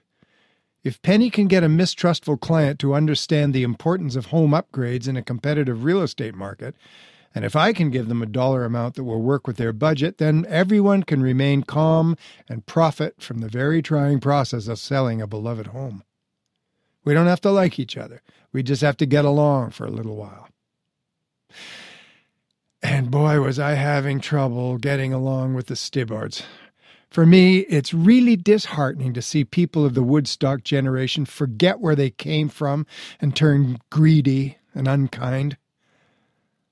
If 0.83 1.01
Penny 1.01 1.29
can 1.29 1.47
get 1.47 1.63
a 1.63 1.69
mistrustful 1.69 2.37
client 2.37 2.79
to 2.79 2.93
understand 2.93 3.53
the 3.53 3.63
importance 3.63 4.15
of 4.15 4.27
home 4.27 4.51
upgrades 4.51 5.07
in 5.07 5.17
a 5.17 5.23
competitive 5.23 5.83
real 5.83 6.01
estate 6.01 6.35
market, 6.35 6.75
and 7.35 7.43
if 7.43 7.55
I 7.55 7.73
can 7.73 7.89
give 7.89 8.07
them 8.07 8.21
a 8.21 8.25
dollar 8.25 8.63
amount 8.63 8.95
that 8.95 9.03
will 9.03 9.21
work 9.21 9.45
with 9.45 9.57
their 9.57 9.73
budget, 9.73 10.17
then 10.17 10.45
everyone 10.47 11.03
can 11.03 11.21
remain 11.21 11.63
calm 11.63 12.17
and 12.47 12.65
profit 12.65 13.21
from 13.21 13.39
the 13.39 13.49
very 13.49 13.81
trying 13.81 14.19
process 14.19 14.67
of 14.67 14.79
selling 14.79 15.21
a 15.21 15.27
beloved 15.27 15.67
home. 15.67 16.03
We 17.03 17.13
don't 17.13 17.27
have 17.27 17.41
to 17.41 17.51
like 17.51 17.77
each 17.77 17.97
other. 17.97 18.21
We 18.51 18.63
just 18.63 18.81
have 18.81 18.97
to 18.97 19.05
get 19.05 19.25
along 19.25 19.71
for 19.71 19.85
a 19.85 19.91
little 19.91 20.15
while. 20.15 20.47
And 22.81 23.11
boy, 23.11 23.41
was 23.41 23.59
I 23.59 23.73
having 23.73 24.21
trouble 24.21 24.77
getting 24.77 25.13
along 25.13 25.53
with 25.53 25.67
the 25.67 25.75
Stibbards. 25.75 26.43
For 27.09 27.25
me, 27.25 27.59
it's 27.59 27.93
really 27.93 28.35
disheartening 28.35 29.13
to 29.13 29.21
see 29.21 29.43
people 29.43 29.83
of 29.83 29.95
the 29.95 30.03
Woodstock 30.03 30.63
generation 30.63 31.25
forget 31.25 31.79
where 31.79 31.95
they 31.95 32.11
came 32.11 32.49
from 32.49 32.85
and 33.19 33.35
turn 33.35 33.79
greedy 33.89 34.57
and 34.75 34.87
unkind. 34.87 35.57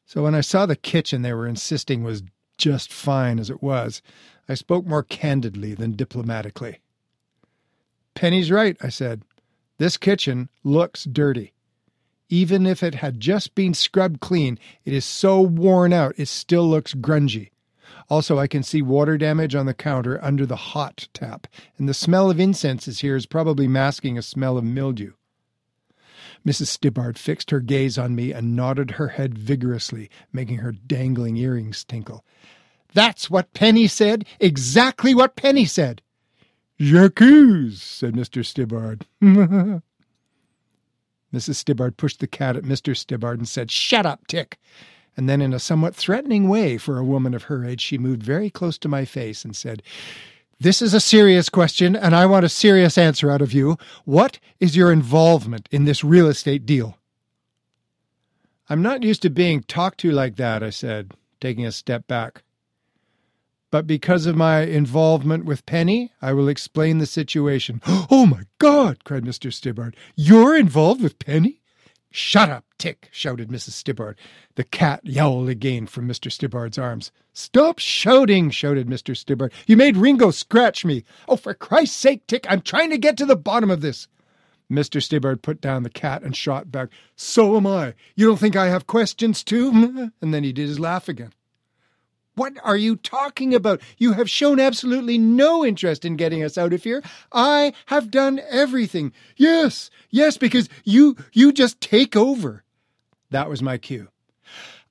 So 0.06 0.24
when 0.24 0.36
I 0.36 0.42
saw 0.42 0.66
the 0.66 0.76
kitchen 0.76 1.22
they 1.22 1.34
were 1.34 1.48
insisting 1.48 2.04
was 2.04 2.22
just 2.58 2.94
fine 2.94 3.40
as 3.40 3.50
it 3.50 3.64
was, 3.64 4.02
I 4.48 4.54
spoke 4.54 4.86
more 4.86 5.04
candidly 5.04 5.74
than 5.74 5.96
diplomatically. 5.96 6.80
Penny's 8.14 8.52
right, 8.52 8.78
I 8.82 8.90
said. 8.90 9.24
This 9.80 9.98
kitchen 9.98 10.50
looks 10.64 11.04
dirty. 11.04 11.54
Even 12.30 12.66
if 12.66 12.84
it 12.84 12.96
had 12.96 13.20
just 13.20 13.56
been 13.56 13.74
scrubbed 13.74 14.20
clean, 14.20 14.60
it 14.86 14.94
is 14.94 15.06
so 15.06 15.42
worn 15.42 15.94
out 15.94 16.14
it 16.18 16.28
still 16.28 16.68
looks 16.68 16.94
grungy. 16.94 17.50
Also, 18.10 18.40
I 18.40 18.48
can 18.48 18.64
see 18.64 18.82
water 18.82 19.18
damage 19.18 19.54
on 19.54 19.66
the 19.66 19.74
counter 19.74 20.24
under 20.24 20.46
the 20.46 20.56
hot 20.56 21.10
tap, 21.14 21.46
and 21.78 21.90
the 21.90 21.94
smell 21.94 22.32
of 22.32 22.40
incenses 22.40 23.00
here 23.00 23.18
is 23.18 23.26
probably 23.26 23.68
masking 23.68 24.18
a 24.18 24.22
smell 24.22 24.58
of 24.58 24.64
mildew. 24.64 25.12
Mrs. 26.46 26.68
Stibbard 26.68 27.18
fixed 27.18 27.52
her 27.52 27.60
gaze 27.60 27.98
on 27.98 28.16
me 28.16 28.32
and 28.32 28.56
nodded 28.56 28.92
her 28.92 29.10
head 29.10 29.38
vigorously, 29.38 30.10
making 30.32 30.60
her 30.60 30.72
dangling 30.72 31.36
earrings 31.36 31.84
tinkle. 31.84 32.24
That's 32.94 33.30
what 33.30 33.54
Penny 33.54 33.88
said, 33.88 34.26
exactly 34.40 35.14
what 35.14 35.36
Penny 35.36 35.66
said. 35.66 36.02
J'accuse, 36.80 37.82
said 37.82 38.14
Mr. 38.14 38.46
Stibbard. 38.46 39.06
Mrs. 41.34 41.56
Stibbard 41.56 41.98
pushed 41.98 42.22
the 42.22 42.28
cat 42.28 42.56
at 42.56 42.64
Mr. 42.64 42.96
Stibbard 42.96 43.40
and 43.40 43.48
said, 43.50 43.70
Shut 43.70 44.06
up, 44.06 44.26
Tick 44.28 44.58
and 45.18 45.28
then 45.28 45.42
in 45.42 45.54
a 45.54 45.60
somewhat 45.60 45.96
threatening 45.96 46.48
way 46.48 46.78
for 46.78 46.98
a 46.98 47.04
woman 47.04 47.34
of 47.34 47.44
her 47.44 47.66
age, 47.66 47.82
she 47.82 47.98
moved 47.98 48.22
very 48.22 48.52
close 48.52 48.78
to 48.78 48.88
my 48.88 49.04
face 49.04 49.44
and 49.44 49.56
said, 49.56 49.82
This 50.60 50.82
is 50.82 50.94
a 50.94 51.00
serious 51.00 51.50
question, 51.50 51.96
and 51.96 52.16
I 52.16 52.28
want 52.28 52.46
a 52.46 52.50
serious 52.50 52.98
answer 52.98 53.32
out 53.32 53.42
of 53.42 53.52
you. 53.52 53.78
What 54.06 54.40
is 54.60 54.78
your 54.78 54.92
involvement 54.92 55.68
in 55.72 55.86
this 55.86 56.04
real 56.04 56.28
estate 56.28 56.66
deal? 56.68 56.98
I'm 58.70 58.84
not 58.84 59.02
used 59.02 59.24
to 59.24 59.30
being 59.30 59.64
talked 59.64 60.00
to 60.02 60.12
like 60.12 60.36
that, 60.36 60.62
I 60.62 60.70
said, 60.70 61.14
taking 61.42 61.66
a 61.66 61.72
step 61.72 62.06
back. 62.08 62.44
But 63.72 63.88
because 63.88 64.26
of 64.26 64.36
my 64.36 64.62
involvement 64.62 65.46
with 65.46 65.66
Penny, 65.66 66.12
I 66.22 66.32
will 66.34 66.48
explain 66.48 67.00
the 67.00 67.06
situation. 67.06 67.82
Oh 68.10 68.26
my 68.26 68.44
God! 68.60 69.04
cried 69.04 69.24
Mr. 69.24 69.52
Stibbard. 69.52 69.96
You're 70.16 70.56
involved 70.56 71.02
with 71.02 71.20
Penny? 71.20 71.62
Shut 72.12 72.50
up, 72.50 72.66
Tick, 72.78 73.10
shouted 73.12 73.50
Mrs. 73.50 73.72
Stibbard. 73.72 74.18
The 74.56 74.64
cat 74.64 75.02
yowled 75.04 75.50
again 75.50 75.88
from 75.88 76.08
Mr. 76.08 76.32
Stibbard's 76.32 76.78
arms. 76.78 77.12
Stop 77.34 77.80
shouting, 77.80 78.50
shouted 78.50 78.88
Mr. 78.88 79.16
Stibbard. 79.16 79.52
You 79.68 79.78
made 79.78 79.98
Ringo 79.98 80.32
scratch 80.32 80.86
me. 80.86 81.04
Oh, 81.28 81.36
for 81.36 81.54
Christ's 81.54 81.98
sake, 81.98 82.26
Tick, 82.28 82.46
I'm 82.50 82.62
trying 82.62 82.90
to 82.92 82.98
get 82.98 83.18
to 83.18 83.26
the 83.26 83.36
bottom 83.36 83.70
of 83.70 83.82
this. 83.82 84.08
Mr. 84.72 85.02
Stibbard 85.02 85.42
put 85.42 85.62
down 85.62 85.84
the 85.84 85.90
cat 85.90 86.24
and 86.24 86.36
shot 86.36 86.72
back, 86.72 86.90
So 87.16 87.56
am 87.56 87.68
I. 87.68 87.94
You 88.16 88.26
don't 88.26 88.40
think 88.40 88.56
I 88.56 88.68
have 88.68 88.88
questions 88.88 89.44
too? 89.44 90.12
And 90.22 90.34
then 90.34 90.44
he 90.44 90.52
did 90.52 90.68
his 90.68 90.80
laugh 90.80 91.08
again. 91.08 91.32
What 92.38 92.54
are 92.64 92.78
you 92.78 92.98
talking 92.98 93.56
about? 93.56 93.82
You 93.98 94.14
have 94.14 94.30
shown 94.30 94.60
absolutely 94.60 95.18
no 95.18 95.66
interest 95.66 96.06
in 96.06 96.18
getting 96.18 96.44
us 96.44 96.56
out 96.56 96.72
of 96.72 96.84
here. 96.84 97.02
I 97.32 97.74
have 97.88 98.12
done 98.12 98.40
everything. 98.48 99.12
Yes, 99.38 99.90
yes, 100.12 100.38
because 100.38 100.70
you 100.84 101.18
you 101.34 101.52
just 101.52 101.82
take 101.82 102.16
over. 102.16 102.64
That 103.32 103.50
was 103.50 103.64
my 103.64 103.80
cue. 103.80 104.10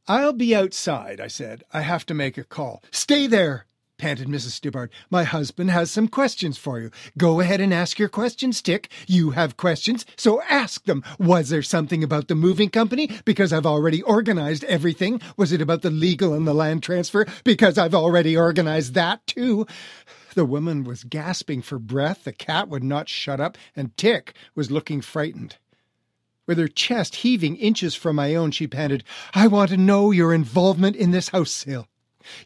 I'll 0.09 0.33
be 0.33 0.57
outside, 0.57 1.21
I 1.21 1.29
said. 1.29 1.63
I 1.73 1.83
have 1.83 2.05
to 2.07 2.15
make 2.15 2.37
a 2.37 2.43
call. 2.43 2.83
Stay 2.91 3.29
there, 3.29 3.67
panted 3.99 4.29
Mrs. 4.29 4.51
Stibbard. 4.51 4.91
My 5.11 5.25
husband 5.25 5.71
has 5.71 5.91
some 5.91 6.09
questions 6.09 6.59
for 6.59 6.81
you. 6.81 6.91
Go 7.17 7.41
ahead 7.41 7.61
and 7.61 7.73
ask 7.73 7.99
your 7.99 8.09
questions, 8.09 8.61
Tick. 8.61 8.91
You 9.07 9.31
have 9.31 9.57
questions, 9.57 10.05
so 10.17 10.43
ask 10.43 10.85
them. 10.85 11.03
Was 11.19 11.49
there 11.49 11.63
something 11.63 12.05
about 12.05 12.29
the 12.29 12.35
moving 12.35 12.71
company? 12.71 13.11
Because 13.25 13.53
I've 13.53 13.67
already 13.67 14.03
organized 14.03 14.65
everything. 14.65 15.21
Was 15.37 15.53
it 15.53 15.61
about 15.61 15.83
the 15.83 15.91
legal 15.91 16.35
and 16.35 16.47
the 16.47 16.55
land 16.55 16.83
transfer? 16.83 17.27
Because 17.45 17.79
I've 17.79 17.95
already 17.95 18.37
organized 18.37 18.95
that 18.95 19.27
too. 19.27 19.67
The 20.35 20.45
woman 20.45 20.85
was 20.85 21.03
gasping 21.03 21.63
for 21.63 21.79
breath, 21.79 22.25
the 22.25 22.33
cat 22.33 22.69
would 22.69 22.85
not 22.85 23.09
shut 23.09 23.41
up, 23.41 23.57
and 23.75 23.97
Tick 23.97 24.35
was 24.55 24.71
looking 24.71 25.01
frightened. 25.01 25.57
With 26.47 26.59
her 26.59 26.69
chest 26.69 27.17
heaving 27.17 27.57
inches 27.57 27.95
from 27.95 28.17
my 28.17 28.35
own, 28.35 28.51
she 28.51 28.67
panted, 28.67 29.03
I 29.35 29.47
want 29.49 29.71
to 29.71 29.77
know 29.77 30.11
your 30.11 30.35
involvement 30.35 30.95
in 30.95 31.11
this 31.11 31.31
house 31.31 31.51
sale. 31.51 31.89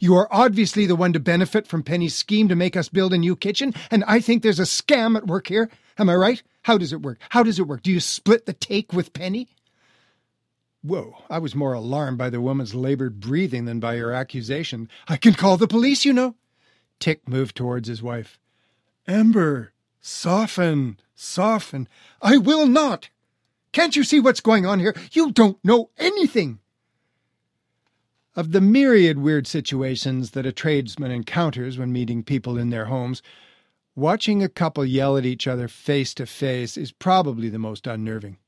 You 0.01 0.14
are 0.16 0.29
obviously 0.31 0.87
the 0.87 0.97
one 0.97 1.12
to 1.12 1.21
benefit 1.21 1.66
from 1.66 1.83
Penny's 1.83 2.14
scheme 2.14 2.49
to 2.49 2.57
make 2.57 2.77
us 2.77 2.88
build 2.88 3.12
a 3.12 3.19
new 3.19 3.37
kitchen, 3.37 3.75
and 3.90 4.05
I 4.07 4.21
think 4.21 4.43
there's 4.43 4.61
a 4.61 4.64
scam 4.64 5.16
at 5.16 5.27
work 5.27 5.49
here. 5.49 5.71
Am 5.99 6.09
I 6.09 6.14
right? 6.14 6.43
How 6.62 6.79
does 6.79 6.93
it 6.93 7.03
work? 7.03 7.19
How 7.31 7.43
does 7.43 7.59
it 7.59 7.66
work? 7.66 7.83
Do 7.83 7.90
you 7.90 8.01
split 8.01 8.47
the 8.47 8.53
take 8.53 8.93
with 8.93 9.12
Penny? 9.12 9.49
Whoa, 10.83 11.25
I 11.29 11.38
was 11.38 11.55
more 11.55 11.75
alarmed 11.75 12.16
by 12.16 12.31
the 12.31 12.40
woman's 12.40 12.75
labored 12.75 13.21
breathing 13.21 13.66
than 13.66 13.81
by 13.81 13.97
her 13.97 14.12
accusation. 14.12 14.88
I 15.09 15.16
can 15.16 15.35
call 15.35 15.59
the 15.59 15.69
police, 15.69 16.05
you 16.07 16.12
know. 16.12 16.37
Tick 16.99 17.29
moved 17.29 17.55
towards 17.55 17.88
his 17.88 18.03
wife. 18.03 18.38
Ember, 19.07 19.73
soften, 20.01 20.99
soften. 21.14 21.87
I 22.23 22.38
will 22.38 22.66
not. 22.66 23.11
Can't 23.73 23.95
you 23.95 24.05
see 24.05 24.21
what's 24.21 24.40
going 24.40 24.64
on 24.64 24.81
here? 24.81 24.95
You 25.12 25.33
don't 25.33 25.62
know 25.62 25.90
anything. 25.99 26.60
Of 28.37 28.53
the 28.53 28.61
myriad 28.61 29.19
weird 29.19 29.49
situations 29.49 30.31
that 30.33 30.47
a 30.47 30.53
tradesman 30.53 31.11
encounters 31.11 31.79
when 31.79 31.93
meeting 31.93 32.23
people 32.23 32.57
in 32.57 32.71
their 32.71 32.85
homes, 32.85 33.23
watching 33.97 34.43
a 34.43 34.49
couple 34.49 34.85
yell 34.85 35.16
at 35.16 35.27
each 35.27 35.49
other 35.49 35.66
face 35.66 36.14
to 36.14 36.27
face 36.27 36.77
is 36.77 36.93
probably 36.93 37.49
the 37.49 37.59
most 37.59 37.88
unnerving. 37.88 38.38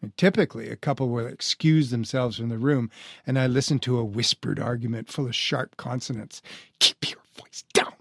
And 0.00 0.16
typically, 0.16 0.70
a 0.70 0.76
couple 0.76 1.10
will 1.10 1.26
excuse 1.26 1.90
themselves 1.90 2.38
from 2.38 2.48
the 2.48 2.56
room, 2.56 2.90
and 3.26 3.38
I 3.38 3.46
listen 3.46 3.80
to 3.80 3.98
a 3.98 4.04
whispered 4.04 4.58
argument 4.58 5.10
full 5.10 5.26
of 5.26 5.34
sharp 5.34 5.76
consonants. 5.76 6.40
Keep 6.78 7.10
your 7.10 7.20
voice 7.38 7.64
down, 7.74 7.92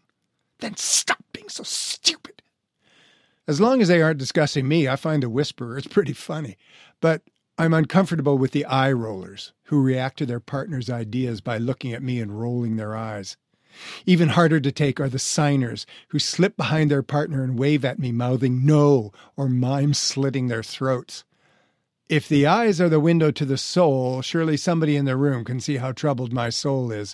then 0.60 0.78
stop 0.78 1.22
being 1.34 1.50
so 1.50 1.64
stupid. 1.64 2.42
As 3.50 3.60
long 3.60 3.82
as 3.82 3.90
they 3.90 4.02
aren't 4.02 4.20
discussing 4.20 4.66
me, 4.66 4.88
I 4.88 4.96
find 4.96 5.24
the 5.24 5.30
whisperers 5.30 5.88
pretty 5.88 6.14
funny. 6.14 6.56
But 7.02 7.24
I'm 7.60 7.74
uncomfortable 7.74 8.38
with 8.38 8.52
the 8.52 8.64
eye 8.64 8.94
rollers 8.94 9.52
who 9.64 9.82
react 9.82 10.18
to 10.20 10.26
their 10.26 10.40
partner's 10.40 10.90
ideas 10.90 11.42
by 11.42 11.58
looking 11.58 11.92
at 11.92 12.02
me 12.02 12.22
and 12.22 12.40
rolling 12.40 12.78
their 12.78 12.96
eyes. 12.96 13.36
Even 14.06 14.30
harder 14.30 14.62
to 14.62 14.72
take 14.72 14.98
are 15.02 15.10
the 15.10 15.20
signers 15.20 15.86
who 16.08 16.20
slip 16.20 16.56
behind 16.56 16.90
their 16.90 17.04
partner 17.04 17.44
and 17.44 17.60
wave 17.60 17.84
at 17.84 18.00
me, 18.00 18.14
mouthing 18.14 18.66
no 18.66 19.12
or 19.36 19.50
mime 19.50 19.94
slitting 19.94 20.48
their 20.48 20.64
throats. 20.64 21.26
If 22.08 22.30
the 22.30 22.48
eyes 22.48 22.80
are 22.80 22.88
the 22.88 22.98
window 22.98 23.30
to 23.32 23.44
the 23.44 23.58
soul, 23.58 24.22
surely 24.22 24.56
somebody 24.56 24.96
in 24.96 25.04
the 25.04 25.18
room 25.18 25.44
can 25.44 25.60
see 25.60 25.76
how 25.76 25.92
troubled 25.92 26.32
my 26.32 26.50
soul 26.50 26.94
is, 26.94 27.14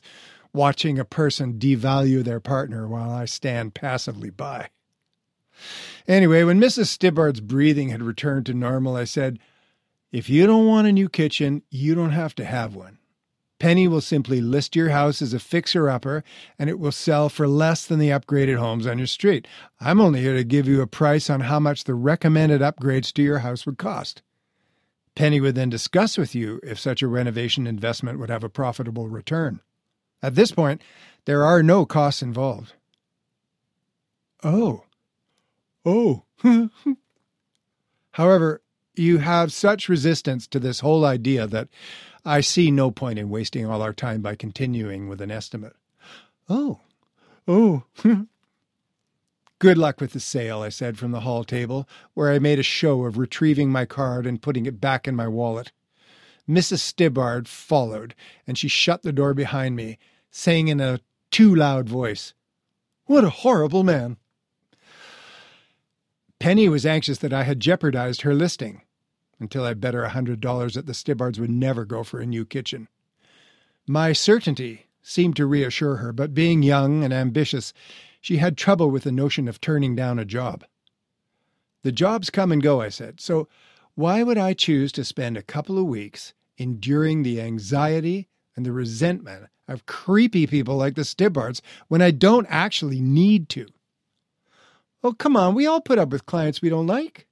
watching 0.54 1.00
a 1.00 1.06
person 1.06 1.58
devalue 1.58 2.24
their 2.24 2.40
partner 2.40 2.88
while 2.88 3.10
I 3.10 3.26
stand 3.26 3.74
passively 3.74 4.30
by. 4.30 4.70
Anyway, 6.08 6.44
when 6.44 6.62
Mrs. 6.62 6.86
Stibbard's 6.86 7.42
breathing 7.42 7.90
had 7.90 8.04
returned 8.04 8.46
to 8.46 8.54
normal, 8.54 8.96
I 8.96 9.06
said, 9.06 9.40
if 10.16 10.30
you 10.30 10.48
don't 10.48 10.66
want 10.66 10.88
a 10.88 10.94
new 10.94 11.10
kitchen, 11.10 11.62
you 11.70 11.94
don't 11.94 12.12
have 12.12 12.34
to 12.36 12.46
have 12.46 12.74
one. 12.74 13.00
Penny 13.60 13.86
will 13.86 14.00
simply 14.00 14.40
list 14.40 14.74
your 14.74 14.88
house 14.88 15.22
as 15.22 15.34
a 15.34 15.40
fixer 15.40 15.90
upper 15.90 16.24
and 16.58 16.70
it 16.70 16.80
will 16.80 16.94
sell 16.94 17.28
for 17.28 17.50
less 17.50 17.86
than 17.86 18.00
the 18.00 18.12
upgraded 18.12 18.58
homes 18.58 18.88
on 18.88 18.98
your 18.98 19.08
street. 19.08 19.46
I'm 19.82 20.00
only 20.00 20.22
here 20.22 20.34
to 20.34 20.46
give 20.46 20.70
you 20.70 20.82
a 20.82 20.88
price 20.88 21.30
on 21.30 21.42
how 21.42 21.60
much 21.60 21.84
the 21.84 21.96
recommended 21.96 22.62
upgrades 22.62 23.12
to 23.12 23.24
your 23.24 23.40
house 23.40 23.66
would 23.66 23.78
cost. 23.78 24.22
Penny 25.16 25.42
would 25.42 25.56
then 25.56 25.70
discuss 25.70 26.18
with 26.18 26.34
you 26.34 26.62
if 26.64 26.80
such 26.80 27.02
a 27.02 27.10
renovation 27.10 27.68
investment 27.68 28.18
would 28.18 28.30
have 28.30 28.46
a 28.46 28.50
profitable 28.50 29.10
return. 29.10 29.60
At 30.24 30.36
this 30.36 30.54
point, 30.54 30.82
there 31.26 31.44
are 31.44 31.62
no 31.62 31.86
costs 31.86 32.22
involved. 32.22 32.72
Oh. 34.46 34.86
Oh. 35.84 36.24
However, 38.12 38.62
you 38.98 39.20
have 39.20 39.52
such 39.52 39.90
resistance 39.90 40.48
to 40.48 40.60
this 40.60 40.80
whole 40.80 41.06
idea 41.06 41.48
that 41.48 41.68
I 42.24 42.42
see 42.42 42.72
no 42.72 42.92
point 42.92 43.20
in 43.20 43.30
wasting 43.30 43.66
all 43.66 43.82
our 43.82 43.94
time 43.94 44.22
by 44.22 44.36
continuing 44.36 45.08
with 45.08 45.22
an 45.22 45.32
estimate. 45.32 45.76
Oh, 46.50 46.80
oh. 47.48 47.84
Good 49.60 49.78
luck 49.78 50.02
with 50.02 50.12
the 50.12 50.20
sale, 50.20 50.62
I 50.62 50.70
said 50.70 50.98
from 50.98 51.12
the 51.12 51.22
hall 51.22 51.44
table, 51.44 51.88
where 52.14 52.32
I 52.32 52.40
made 52.40 52.60
a 52.60 52.64
show 52.64 53.06
of 53.06 53.18
retrieving 53.18 53.72
my 53.72 53.86
card 53.86 54.26
and 54.26 54.42
putting 54.42 54.66
it 54.66 54.82
back 54.82 55.08
in 55.08 55.16
my 55.16 55.28
wallet. 55.28 55.72
Mrs. 56.48 56.80
Stibbard 56.80 57.48
followed, 57.48 58.16
and 58.46 58.58
she 58.58 58.68
shut 58.68 59.02
the 59.02 59.14
door 59.14 59.34
behind 59.34 59.76
me, 59.76 59.98
saying 60.30 60.68
in 60.68 60.80
a 60.80 61.00
too 61.32 61.54
loud 61.56 61.88
voice, 61.88 62.34
What 63.06 63.24
a 63.24 63.30
horrible 63.30 63.84
man! 63.84 64.18
Penny 66.40 66.68
was 66.70 66.86
anxious 66.86 67.18
that 67.20 67.34
I 67.34 67.44
had 67.44 67.60
jeopardized 67.60 68.22
her 68.22 68.36
listing, 68.36 68.82
until 69.40 69.64
I 69.64 69.74
bet 69.74 69.94
her 69.94 70.04
a 70.04 70.10
hundred 70.10 70.40
dollars 70.40 70.76
that 70.76 70.86
the 70.86 70.94
Stibbards 70.94 71.40
would 71.40 71.50
never 71.50 71.86
go 71.86 72.04
for 72.04 72.20
a 72.20 72.26
new 72.26 72.46
kitchen. 72.46 72.88
My 73.88 74.14
certainty 74.14 74.88
seemed 75.02 75.36
to 75.36 75.46
reassure 75.46 75.98
her, 75.98 76.12
but 76.12 76.34
being 76.34 76.64
young 76.64 77.04
and 77.04 77.14
ambitious, 77.14 77.74
she 78.20 78.38
had 78.38 78.58
trouble 78.58 78.90
with 78.90 79.04
the 79.04 79.12
notion 79.12 79.48
of 79.48 79.62
turning 79.62 79.96
down 79.96 80.18
a 80.18 80.26
job. 80.26 80.64
The 81.84 81.92
jobs 81.92 82.32
come 82.32 82.52
and 82.52 82.64
go, 82.64 82.82
I 82.82 82.90
said, 82.90 83.22
so 83.22 83.48
why 83.94 84.24
would 84.24 84.38
I 84.38 84.54
choose 84.54 84.92
to 84.94 85.06
spend 85.06 85.38
a 85.38 85.44
couple 85.44 85.78
of 85.78 85.86
weeks 85.86 86.34
enduring 86.58 87.22
the 87.22 87.40
anxiety 87.40 88.28
and 88.56 88.66
the 88.66 88.72
resentment 88.72 89.46
of 89.68 89.86
creepy 89.86 90.48
people 90.48 90.76
like 90.78 90.96
the 90.96 91.06
Stibbards 91.06 91.62
when 91.88 92.02
I 92.02 92.10
don't 92.12 92.48
actually 92.50 93.02
need 93.02 93.50
to? 93.50 93.68
Oh, 95.04 95.14
come 95.14 95.38
on, 95.38 95.54
we 95.54 95.68
all 95.68 95.82
put 95.82 96.00
up 96.00 96.10
with 96.10 96.26
clients 96.26 96.64
we 96.64 96.70
don't 96.70 96.88
like. 96.88 97.28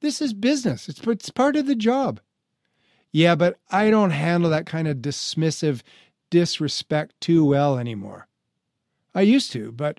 This 0.00 0.20
is 0.20 0.32
business, 0.32 0.88
it's, 0.88 1.00
it's 1.06 1.30
part 1.30 1.56
of 1.56 1.66
the 1.66 1.74
job. 1.74 2.20
Yeah, 3.10 3.34
but 3.34 3.58
I 3.70 3.90
don't 3.90 4.10
handle 4.10 4.50
that 4.50 4.66
kind 4.66 4.86
of 4.86 4.98
dismissive 4.98 5.82
disrespect 6.30 7.20
too 7.20 7.44
well 7.44 7.78
anymore. 7.78 8.28
I 9.14 9.22
used 9.22 9.50
to, 9.52 9.72
but 9.72 9.98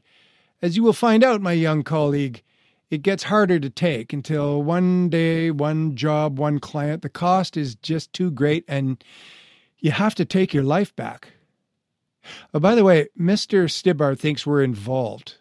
as 0.61 0.77
you 0.77 0.83
will 0.83 0.93
find 0.93 1.23
out, 1.23 1.41
my 1.41 1.53
young 1.53 1.83
colleague, 1.83 2.43
it 2.89 3.01
gets 3.01 3.23
harder 3.23 3.59
to 3.59 3.69
take 3.69 4.13
until 4.13 4.61
one 4.63 5.09
day, 5.09 5.51
one 5.51 5.95
job, 5.95 6.39
one 6.39 6.59
client, 6.59 7.01
the 7.01 7.09
cost 7.09 7.57
is 7.57 7.75
just 7.75 8.13
too 8.13 8.31
great 8.31 8.65
and 8.67 9.03
you 9.79 9.91
have 9.91 10.15
to 10.15 10.25
take 10.25 10.53
your 10.53 10.63
life 10.63 10.95
back. 10.95 11.33
Oh, 12.53 12.59
by 12.59 12.75
the 12.75 12.83
way, 12.83 13.07
Mr. 13.19 13.69
Stibbard 13.69 14.19
thinks 14.19 14.45
we're 14.45 14.63
involved. 14.63 15.37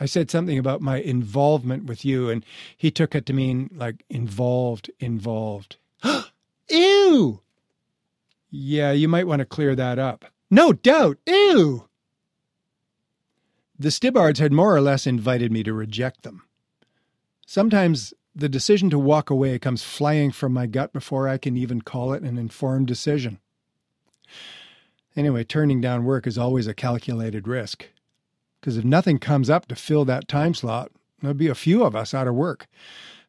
I 0.00 0.06
said 0.06 0.30
something 0.30 0.58
about 0.58 0.80
my 0.80 0.96
involvement 0.96 1.84
with 1.84 2.06
you, 2.06 2.30
and 2.30 2.44
he 2.74 2.90
took 2.90 3.14
it 3.14 3.26
to 3.26 3.34
mean 3.34 3.68
like 3.74 4.02
involved, 4.08 4.90
involved. 4.98 5.76
Ew! 6.70 7.42
Yeah, 8.50 8.92
you 8.92 9.08
might 9.08 9.26
want 9.26 9.40
to 9.40 9.44
clear 9.44 9.76
that 9.76 9.98
up. 9.98 10.24
No 10.50 10.72
doubt. 10.72 11.18
Ew! 11.26 11.86
The 13.78 13.90
Stibbards 13.90 14.38
had 14.38 14.52
more 14.52 14.74
or 14.74 14.80
less 14.80 15.06
invited 15.06 15.52
me 15.52 15.62
to 15.64 15.74
reject 15.74 16.22
them. 16.22 16.42
Sometimes 17.46 18.14
the 18.34 18.48
decision 18.48 18.88
to 18.90 18.98
walk 18.98 19.28
away 19.28 19.58
comes 19.58 19.82
flying 19.82 20.32
from 20.32 20.52
my 20.52 20.66
gut 20.66 20.92
before 20.94 21.28
I 21.28 21.36
can 21.36 21.56
even 21.56 21.82
call 21.82 22.14
it 22.14 22.22
an 22.22 22.38
informed 22.38 22.86
decision. 22.86 23.38
Anyway, 25.14 25.44
turning 25.44 25.80
down 25.80 26.04
work 26.04 26.26
is 26.26 26.38
always 26.38 26.66
a 26.66 26.74
calculated 26.74 27.46
risk 27.46 27.88
because 28.60 28.76
if 28.76 28.84
nothing 28.84 29.18
comes 29.18 29.48
up 29.48 29.66
to 29.66 29.74
fill 29.74 30.04
that 30.04 30.28
time 30.28 30.54
slot, 30.54 30.90
there'll 31.20 31.34
be 31.34 31.48
a 31.48 31.54
few 31.54 31.82
of 31.82 31.96
us 31.96 32.12
out 32.12 32.28
of 32.28 32.34
work. 32.34 32.66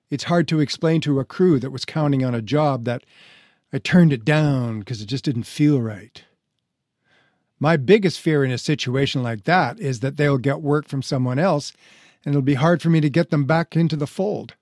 It's 0.10 0.26
hard 0.26 0.48
to 0.50 0.60
explain 0.60 1.00
to 1.02 1.20
a 1.20 1.26
crew 1.26 1.60
that 1.60 1.72
was 1.72 1.86
counting 1.86 2.24
on 2.24 2.36
a 2.36 2.42
job 2.42 2.84
that 2.84 3.04
I 3.72 3.78
turned 3.80 4.12
it 4.12 4.26
down 4.26 4.80
because 4.80 5.02
it 5.02 5.06
just 5.06 5.24
didn't 5.24 5.44
feel 5.44 5.82
right. 5.82 6.24
My 7.60 7.78
biggest 7.78 8.20
fear 8.20 8.44
in 8.44 8.52
a 8.52 8.58
situation 8.58 9.24
like 9.24 9.44
that 9.46 9.80
is 9.80 10.02
that 10.02 10.18
they'll 10.18 10.38
get 10.38 10.62
work 10.62 10.88
from 10.88 11.02
someone 11.02 11.40
else 11.40 11.72
and 12.26 12.34
it'll 12.34 12.42
be 12.42 12.56
hard 12.56 12.82
for 12.82 12.90
me 12.90 13.00
to 13.02 13.10
get 13.10 13.30
them 13.30 13.46
back 13.46 13.76
into 13.76 13.96
the 13.96 14.08
fold. 14.08 14.56